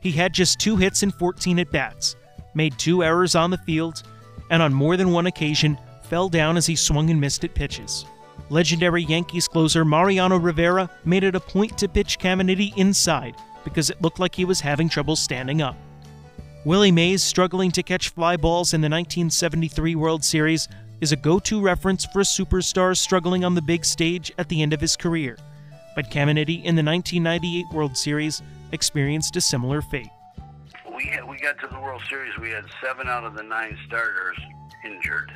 He 0.00 0.12
had 0.12 0.32
just 0.32 0.58
two 0.58 0.76
hits 0.76 1.02
and 1.02 1.14
14 1.14 1.58
at 1.58 1.70
bats, 1.70 2.16
made 2.54 2.78
two 2.78 3.02
errors 3.02 3.34
on 3.34 3.50
the 3.50 3.58
field, 3.58 4.02
and 4.50 4.62
on 4.62 4.72
more 4.72 4.96
than 4.96 5.12
one 5.12 5.26
occasion 5.26 5.78
fell 6.04 6.28
down 6.28 6.56
as 6.56 6.66
he 6.66 6.76
swung 6.76 7.10
and 7.10 7.20
missed 7.20 7.44
at 7.44 7.54
pitches. 7.54 8.04
Legendary 8.50 9.02
Yankees 9.04 9.48
closer 9.48 9.84
Mariano 9.84 10.38
Rivera 10.38 10.90
made 11.04 11.24
it 11.24 11.34
a 11.34 11.40
point 11.40 11.78
to 11.78 11.88
pitch 11.88 12.18
Caminiti 12.18 12.76
inside 12.76 13.36
because 13.64 13.88
it 13.88 14.02
looked 14.02 14.18
like 14.18 14.34
he 14.34 14.44
was 14.44 14.60
having 14.60 14.88
trouble 14.88 15.16
standing 15.16 15.62
up. 15.62 15.76
Willie 16.64 16.92
Mays 16.92 17.22
struggling 17.22 17.70
to 17.72 17.82
catch 17.82 18.10
fly 18.10 18.36
balls 18.36 18.74
in 18.74 18.80
the 18.80 18.90
1973 18.90 19.94
World 19.94 20.22
Series 20.22 20.68
is 21.00 21.10
a 21.10 21.16
go 21.16 21.38
to 21.40 21.60
reference 21.60 22.04
for 22.04 22.20
a 22.20 22.24
superstar 22.24 22.96
struggling 22.96 23.44
on 23.44 23.54
the 23.54 23.62
big 23.62 23.84
stage 23.84 24.30
at 24.38 24.48
the 24.48 24.62
end 24.62 24.72
of 24.72 24.80
his 24.80 24.96
career. 24.96 25.36
But 25.96 26.10
Caminiti 26.10 26.62
in 26.62 26.76
the 26.76 26.84
1998 26.84 27.66
World 27.72 27.96
Series 27.96 28.42
experienced 28.70 29.36
a 29.36 29.40
similar 29.40 29.82
fate. 29.82 30.10
We, 31.02 31.10
had, 31.10 31.28
we 31.28 31.36
got 31.38 31.58
to 31.60 31.66
the 31.66 31.80
World 31.80 32.02
Series, 32.08 32.36
we 32.38 32.50
had 32.50 32.64
seven 32.82 33.08
out 33.08 33.24
of 33.24 33.34
the 33.34 33.42
nine 33.42 33.76
starters 33.86 34.38
injured. 34.84 35.32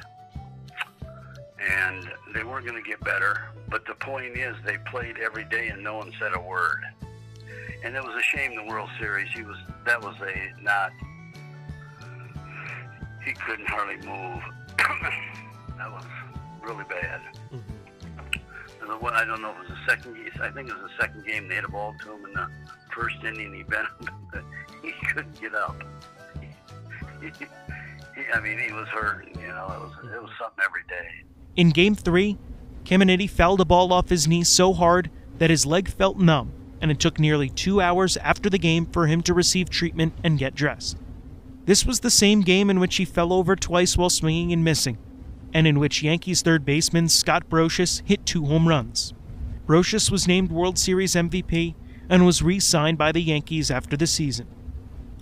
And 1.58 2.08
they 2.34 2.44
weren't 2.44 2.66
going 2.66 2.82
to 2.82 2.88
get 2.88 3.00
better. 3.00 3.48
But 3.68 3.84
the 3.86 3.94
point 3.94 4.36
is, 4.36 4.54
they 4.64 4.76
played 4.90 5.16
every 5.18 5.44
day 5.44 5.68
and 5.68 5.82
no 5.82 5.96
one 5.96 6.12
said 6.20 6.32
a 6.34 6.40
word 6.40 6.84
and 7.86 7.94
it 7.94 8.02
was 8.02 8.14
a 8.16 8.22
shame 8.22 8.56
the 8.56 8.64
World 8.64 8.88
Series. 8.98 9.28
He 9.32 9.42
was 9.42 9.56
that 9.84 10.02
was 10.02 10.16
a 10.20 10.62
not. 10.62 10.90
He 13.24 13.32
couldn't 13.32 13.68
hardly 13.68 13.96
move. 13.96 14.42
that 15.78 15.90
was 15.90 16.04
really 16.62 16.84
bad. 16.84 17.20
Mm-hmm. 17.52 17.85
The, 18.86 19.06
I 19.06 19.24
don't 19.24 19.42
know 19.42 19.50
if 19.50 19.56
it 19.56 19.70
was 19.70 19.78
the 19.78 19.90
second. 19.90 20.14
game. 20.14 20.30
I 20.40 20.50
think 20.50 20.68
it 20.68 20.74
was 20.74 20.90
the 20.90 21.02
second 21.02 21.26
game. 21.26 21.48
They 21.48 21.56
had 21.56 21.64
a 21.64 21.68
ball 21.68 21.94
to 22.02 22.12
him 22.12 22.24
in 22.24 22.32
the 22.32 22.48
first 22.94 23.16
inning. 23.24 23.52
He 23.52 23.62
bent 23.62 23.86
him. 24.00 24.08
he 24.82 24.92
couldn't 25.06 25.40
get 25.40 25.54
up. 25.54 25.82
I 28.34 28.40
mean, 28.40 28.58
he 28.58 28.72
was 28.72 28.88
hurt. 28.88 29.28
You 29.38 29.48
know, 29.48 29.66
it 29.66 29.80
was 29.80 29.92
it 30.14 30.22
was 30.22 30.30
something 30.40 30.64
every 30.64 30.82
day. 30.88 31.08
In 31.56 31.70
Game 31.70 31.94
Three, 31.94 32.38
Caminiti 32.84 33.28
fouled 33.28 33.60
a 33.60 33.64
ball 33.64 33.92
off 33.92 34.08
his 34.08 34.26
knee 34.28 34.44
so 34.44 34.72
hard 34.72 35.10
that 35.38 35.50
his 35.50 35.66
leg 35.66 35.88
felt 35.88 36.18
numb 36.18 36.52
and 36.80 36.90
it 36.90 37.00
took 37.00 37.18
nearly 37.18 37.48
two 37.48 37.80
hours 37.80 38.16
after 38.18 38.50
the 38.50 38.58
game 38.58 38.86
for 38.86 39.06
him 39.06 39.22
to 39.22 39.34
receive 39.34 39.70
treatment 39.70 40.12
and 40.22 40.38
get 40.38 40.54
dressed. 40.54 40.96
This 41.64 41.84
was 41.84 42.00
the 42.00 42.10
same 42.10 42.42
game 42.42 42.70
in 42.70 42.78
which 42.78 42.96
he 42.96 43.04
fell 43.04 43.32
over 43.32 43.56
twice 43.56 43.96
while 43.96 44.10
swinging 44.10 44.52
and 44.52 44.62
missing, 44.62 44.98
and 45.56 45.66
in 45.66 45.78
which 45.78 46.02
Yankees 46.02 46.42
third 46.42 46.66
baseman 46.66 47.08
Scott 47.08 47.48
Brosius 47.48 48.02
hit 48.04 48.26
two 48.26 48.44
home 48.44 48.68
runs. 48.68 49.14
Brosius 49.66 50.10
was 50.10 50.28
named 50.28 50.52
World 50.52 50.78
Series 50.78 51.14
MVP 51.14 51.74
and 52.10 52.26
was 52.26 52.42
re 52.42 52.60
signed 52.60 52.98
by 52.98 53.10
the 53.10 53.22
Yankees 53.22 53.70
after 53.70 53.96
the 53.96 54.06
season. 54.06 54.46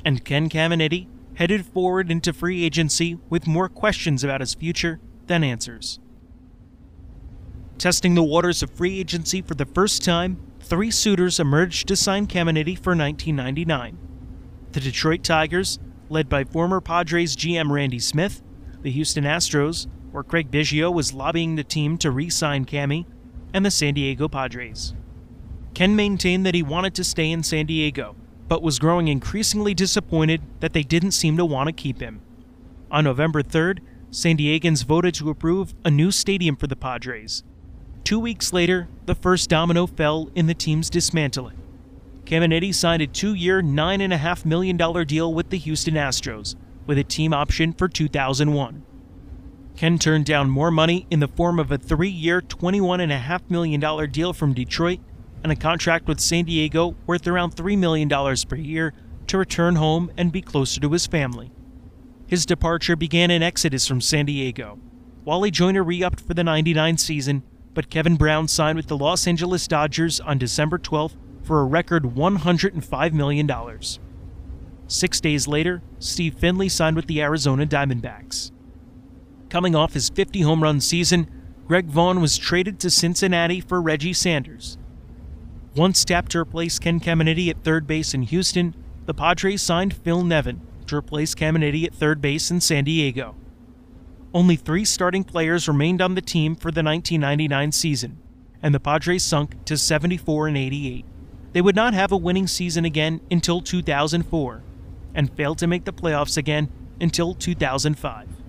And 0.05 0.25
Ken 0.25 0.49
Caminiti 0.49 1.07
headed 1.37 1.65
forward 1.65 2.11
into 2.11 2.33
free 2.33 2.65
agency 2.65 3.17
with 3.31 3.47
more 3.47 3.69
questions 3.69 4.25
about 4.25 4.41
his 4.41 4.55
future 4.55 4.99
than 5.29 5.45
answers. 5.45 6.01
Testing 7.79 8.17
the 8.17 8.25
waters 8.25 8.61
of 8.61 8.73
free 8.73 8.99
agency 8.99 9.41
for 9.41 9.55
the 9.55 9.65
first 9.65 10.03
time, 10.03 10.43
three 10.59 10.91
suitors 10.91 11.39
emerged 11.39 11.87
to 11.87 11.95
sign 11.95 12.27
Caminiti 12.27 12.77
for 12.77 12.97
1999. 12.97 13.97
The 14.73 14.81
Detroit 14.81 15.23
Tigers, 15.23 15.79
led 16.09 16.29
by 16.29 16.43
former 16.43 16.81
Padres 16.81 17.37
GM 17.37 17.71
Randy 17.71 18.01
Smith, 18.01 18.43
the 18.83 18.91
Houston 18.91 19.23
Astros, 19.23 19.87
where 20.15 20.23
Craig 20.23 20.51
Biggio 20.51 20.95
was 20.95 21.13
lobbying 21.13 21.57
the 21.57 21.65
team 21.65 21.99
to 21.99 22.11
re 22.11 22.31
sign 22.31 22.65
Cammy, 22.65 23.05
and 23.53 23.67
the 23.67 23.71
San 23.71 23.95
Diego 23.95 24.29
Padres. 24.29 24.95
Ken 25.75 25.97
maintained 25.97 26.47
that 26.47 26.55
he 26.55 26.63
wanted 26.63 26.95
to 26.95 27.03
stay 27.03 27.31
in 27.31 27.43
San 27.43 27.67
Diego, 27.67 28.15
but 28.47 28.63
was 28.63 28.79
growing 28.79 29.09
increasingly 29.09 29.75
disappointed 29.75 30.41
that 30.61 30.73
they 30.73 30.85
didn't 30.85 31.11
seem 31.11 31.37
to 31.37 31.45
want 31.45 31.67
to 31.67 31.73
keep 31.73 32.01
him. 32.01 32.21
On 32.93 33.03
November 33.03 33.43
3rd, 33.43 33.81
San 34.13 34.37
Diegans 34.37 34.85
voted 34.85 35.15
to 35.15 35.31
approve 35.31 35.75
a 35.85 35.91
new 35.91 36.13
stadium 36.13 36.55
for 36.55 36.69
the 36.69 36.77
Padres, 36.77 37.43
Two 38.05 38.21
weeks 38.21 38.53
later, 38.53 38.87
the 39.07 39.15
first 39.15 39.49
domino 39.49 39.87
fell 39.87 40.31
in 40.35 40.47
the 40.47 40.53
team's 40.53 40.91
dismantling. 40.91 41.59
Caminiti 42.27 42.73
signed 42.75 43.01
a 43.01 43.07
two 43.07 43.33
year, 43.33 43.63
$9.5 43.63 44.45
million 44.45 44.77
deal 45.07 45.33
with 45.33 45.49
the 45.49 45.57
Houston 45.57 45.95
Astros, 45.95 46.55
with 46.87 46.99
a 46.99 47.05
team 47.05 47.33
option 47.33 47.73
for 47.73 47.89
2001. 47.89 48.85
Ken 49.77 49.99
turned 49.99 50.25
down 50.25 50.51
more 50.51 50.71
money 50.71 51.07
in 51.11 51.21
the 51.21 51.29
form 51.29 51.59
of 51.59 51.73
a 51.73 51.79
three 51.79 52.09
year, 52.09 52.41
$21.5 52.41 53.51
million 53.51 54.11
deal 54.11 54.33
from 54.33 54.55
Detroit 54.55 55.01
and 55.43 55.51
a 55.51 55.57
contract 55.57 56.07
with 56.07 56.21
San 56.21 56.45
Diego 56.45 56.97
worth 57.07 57.27
around 57.27 57.57
$3 57.57 57.77
million 57.77 58.09
per 58.09 58.57
year 58.57 58.95
to 59.27 59.39
return 59.39 59.77
home 59.77 60.11
and 60.17 60.33
be 60.33 60.41
closer 60.41 60.81
to 60.81 60.93
his 60.93 61.07
family. 61.07 61.51
His 62.27 62.47
departure 62.47 62.97
began 62.97 63.31
an 63.31 63.43
exodus 63.43 63.87
from 63.87 64.01
San 64.01 64.27
Diego. 64.27 64.79
Wally 65.25 65.51
Joyner 65.51 65.83
re 65.83 66.03
upped 66.03 66.21
for 66.21 66.35
the 66.35 66.45
99 66.45 66.99
season 66.99 67.43
but 67.75 67.91
Kevin 67.91 68.17
Brown 68.17 68.49
signed 68.49 68.77
with 68.77 68.87
the 68.87 68.97
Los 68.97 69.27
Angeles 69.27 69.67
Dodgers 69.67 70.21
on 70.21 70.39
December 70.39 70.79
12th 70.79 71.17
for 71.43 71.61
a 71.61 71.65
record 71.65 72.05
$105 72.05 73.13
million. 73.13 73.51
Six 74.87 75.21
days 75.21 75.49
later, 75.49 75.83
Steve 75.99 76.35
Finley 76.39 76.69
signed 76.69 76.97
with 76.97 77.07
the 77.07 77.21
Arizona 77.21 77.67
Diamondbacks. 77.67 78.53
Coming 79.55 79.77
off 79.77 79.95
his 79.95 80.09
50 80.09 80.41
home 80.41 80.65
run 80.65 80.81
season, 80.81 81.31
Greg 81.69 81.87
Vaughn 81.87 82.21
was 82.21 82.37
traded 82.37 82.81
to 82.81 82.91
Cincinnati 82.91 83.61
for 83.61 83.81
Reggie 83.81 84.13
Sanders. 84.13 84.77
Once 85.77 86.05
tapped 86.05 86.33
to 86.33 86.41
replace 86.41 86.81
Ken 86.81 86.99
Caminiti 86.99 87.51
at 87.51 87.63
third 87.63 87.87
base 87.87 88.15
in 88.15 88.23
Houston, 88.23 88.75
the 89.07 89.15
Padres 89.15 89.63
signed 89.63 89.95
Phil 89.95 90.25
Nevin 90.25 90.61
to 90.89 90.97
replace 90.97 91.37
Caminiti 91.37 91.85
at 91.85 91.95
third 91.95 92.21
base 92.21 92.51
in 92.51 92.61
San 92.61 92.83
Diego. 92.83 93.37
Only 94.35 94.57
three 94.57 94.85
starting 94.85 95.23
players 95.23 95.69
remained 95.69 96.03
on 96.03 96.17
the 96.17 96.21
team 96.21 96.57
for 96.57 96.73
the 96.73 96.83
1999 96.83 97.71
season, 97.71 98.19
and 98.61 98.75
the 98.75 98.81
Padres 98.81 99.23
sunk 99.23 99.65
to 99.67 99.79
74 99.79 100.49
and 100.49 100.57
88. 100.57 101.05
They 101.53 101.63
would 101.63 101.77
not 101.77 101.95
have 101.95 102.11
a 102.11 102.17
winning 102.17 102.49
season 102.49 102.85
again 102.85 103.21
until 103.31 103.61
2004, 103.61 104.65
and 105.15 105.37
failed 105.37 105.59
to 105.59 105.69
make 105.69 105.85
the 105.85 105.93
playoffs 105.93 106.37
again 106.37 106.73
until 107.01 107.35
2005. 107.35 108.44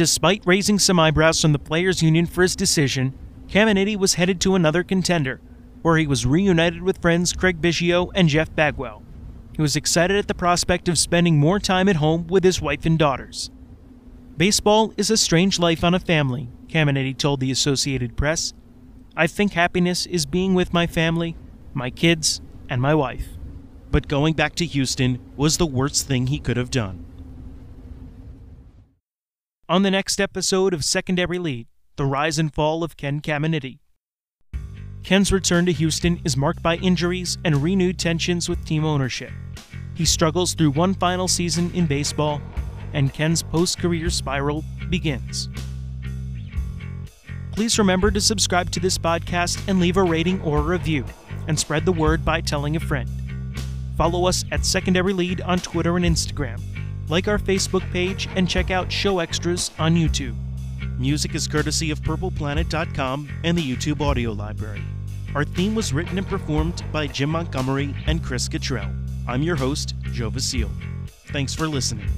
Despite 0.00 0.46
raising 0.46 0.78
some 0.78 0.98
eyebrows 0.98 1.42
from 1.42 1.52
the 1.52 1.58
players' 1.58 2.02
union 2.02 2.24
for 2.24 2.40
his 2.40 2.56
decision, 2.56 3.12
Caminiti 3.48 3.96
was 3.96 4.14
headed 4.14 4.40
to 4.40 4.54
another 4.54 4.82
contender, 4.82 5.42
where 5.82 5.98
he 5.98 6.06
was 6.06 6.24
reunited 6.24 6.80
with 6.80 7.02
friends 7.02 7.34
Craig 7.34 7.60
Biggio 7.60 8.10
and 8.14 8.26
Jeff 8.26 8.54
Bagwell. 8.54 9.02
He 9.54 9.60
was 9.60 9.76
excited 9.76 10.16
at 10.16 10.26
the 10.26 10.32
prospect 10.32 10.88
of 10.88 10.96
spending 10.96 11.36
more 11.36 11.58
time 11.58 11.86
at 11.86 11.96
home 11.96 12.26
with 12.28 12.44
his 12.44 12.62
wife 12.62 12.86
and 12.86 12.98
daughters. 12.98 13.50
Baseball 14.38 14.94
is 14.96 15.10
a 15.10 15.18
strange 15.18 15.58
life 15.58 15.84
on 15.84 15.92
a 15.92 16.00
family, 16.00 16.48
Caminiti 16.68 17.14
told 17.14 17.40
the 17.40 17.50
Associated 17.50 18.16
Press. 18.16 18.54
I 19.18 19.26
think 19.26 19.52
happiness 19.52 20.06
is 20.06 20.24
being 20.24 20.54
with 20.54 20.72
my 20.72 20.86
family, 20.86 21.36
my 21.74 21.90
kids, 21.90 22.40
and 22.70 22.80
my 22.80 22.94
wife. 22.94 23.36
But 23.90 24.08
going 24.08 24.32
back 24.32 24.54
to 24.54 24.64
Houston 24.64 25.18
was 25.36 25.58
the 25.58 25.66
worst 25.66 26.08
thing 26.08 26.28
he 26.28 26.38
could 26.38 26.56
have 26.56 26.70
done. 26.70 27.04
On 29.70 29.84
the 29.84 29.90
next 29.92 30.20
episode 30.20 30.74
of 30.74 30.84
Secondary 30.84 31.38
Lead, 31.38 31.68
the 31.94 32.04
rise 32.04 32.40
and 32.40 32.52
fall 32.52 32.82
of 32.82 32.96
Ken 32.96 33.20
Caminiti. 33.20 33.78
Ken's 35.04 35.30
return 35.30 35.64
to 35.64 35.70
Houston 35.70 36.20
is 36.24 36.36
marked 36.36 36.60
by 36.60 36.74
injuries 36.78 37.38
and 37.44 37.62
renewed 37.62 37.96
tensions 37.96 38.48
with 38.48 38.64
team 38.64 38.84
ownership. 38.84 39.30
He 39.94 40.04
struggles 40.04 40.54
through 40.54 40.72
one 40.72 40.94
final 40.94 41.28
season 41.28 41.70
in 41.72 41.86
baseball 41.86 42.42
and 42.94 43.14
Ken's 43.14 43.44
post 43.44 43.78
career 43.78 44.10
spiral 44.10 44.64
begins. 44.88 45.48
Please 47.52 47.78
remember 47.78 48.10
to 48.10 48.20
subscribe 48.20 48.72
to 48.72 48.80
this 48.80 48.98
podcast 48.98 49.68
and 49.68 49.78
leave 49.78 49.98
a 49.98 50.02
rating 50.02 50.40
or 50.42 50.58
a 50.58 50.62
review, 50.62 51.04
and 51.46 51.56
spread 51.56 51.84
the 51.84 51.92
word 51.92 52.24
by 52.24 52.40
telling 52.40 52.74
a 52.74 52.80
friend. 52.80 53.08
Follow 53.96 54.26
us 54.26 54.44
at 54.50 54.66
Secondary 54.66 55.12
Lead 55.12 55.40
on 55.42 55.60
Twitter 55.60 55.96
and 55.96 56.04
Instagram. 56.04 56.60
Like 57.10 57.26
our 57.26 57.38
Facebook 57.38 57.82
page 57.90 58.28
and 58.36 58.48
check 58.48 58.70
out 58.70 58.90
show 58.90 59.18
extras 59.18 59.72
on 59.80 59.96
YouTube. 59.96 60.36
Music 60.96 61.34
is 61.34 61.48
courtesy 61.48 61.90
of 61.90 62.00
PurplePlanet.com 62.02 63.28
and 63.42 63.58
the 63.58 63.62
YouTube 63.62 64.00
Audio 64.00 64.30
Library. 64.30 64.82
Our 65.34 65.44
theme 65.44 65.74
was 65.74 65.92
written 65.92 66.18
and 66.18 66.26
performed 66.26 66.84
by 66.92 67.08
Jim 67.08 67.30
Montgomery 67.30 67.94
and 68.06 68.22
Chris 68.22 68.48
Cottrell. 68.48 68.90
I'm 69.26 69.42
your 69.42 69.56
host, 69.56 69.94
Joe 70.12 70.30
Vasile. 70.30 70.70
Thanks 71.32 71.52
for 71.52 71.66
listening. 71.66 72.08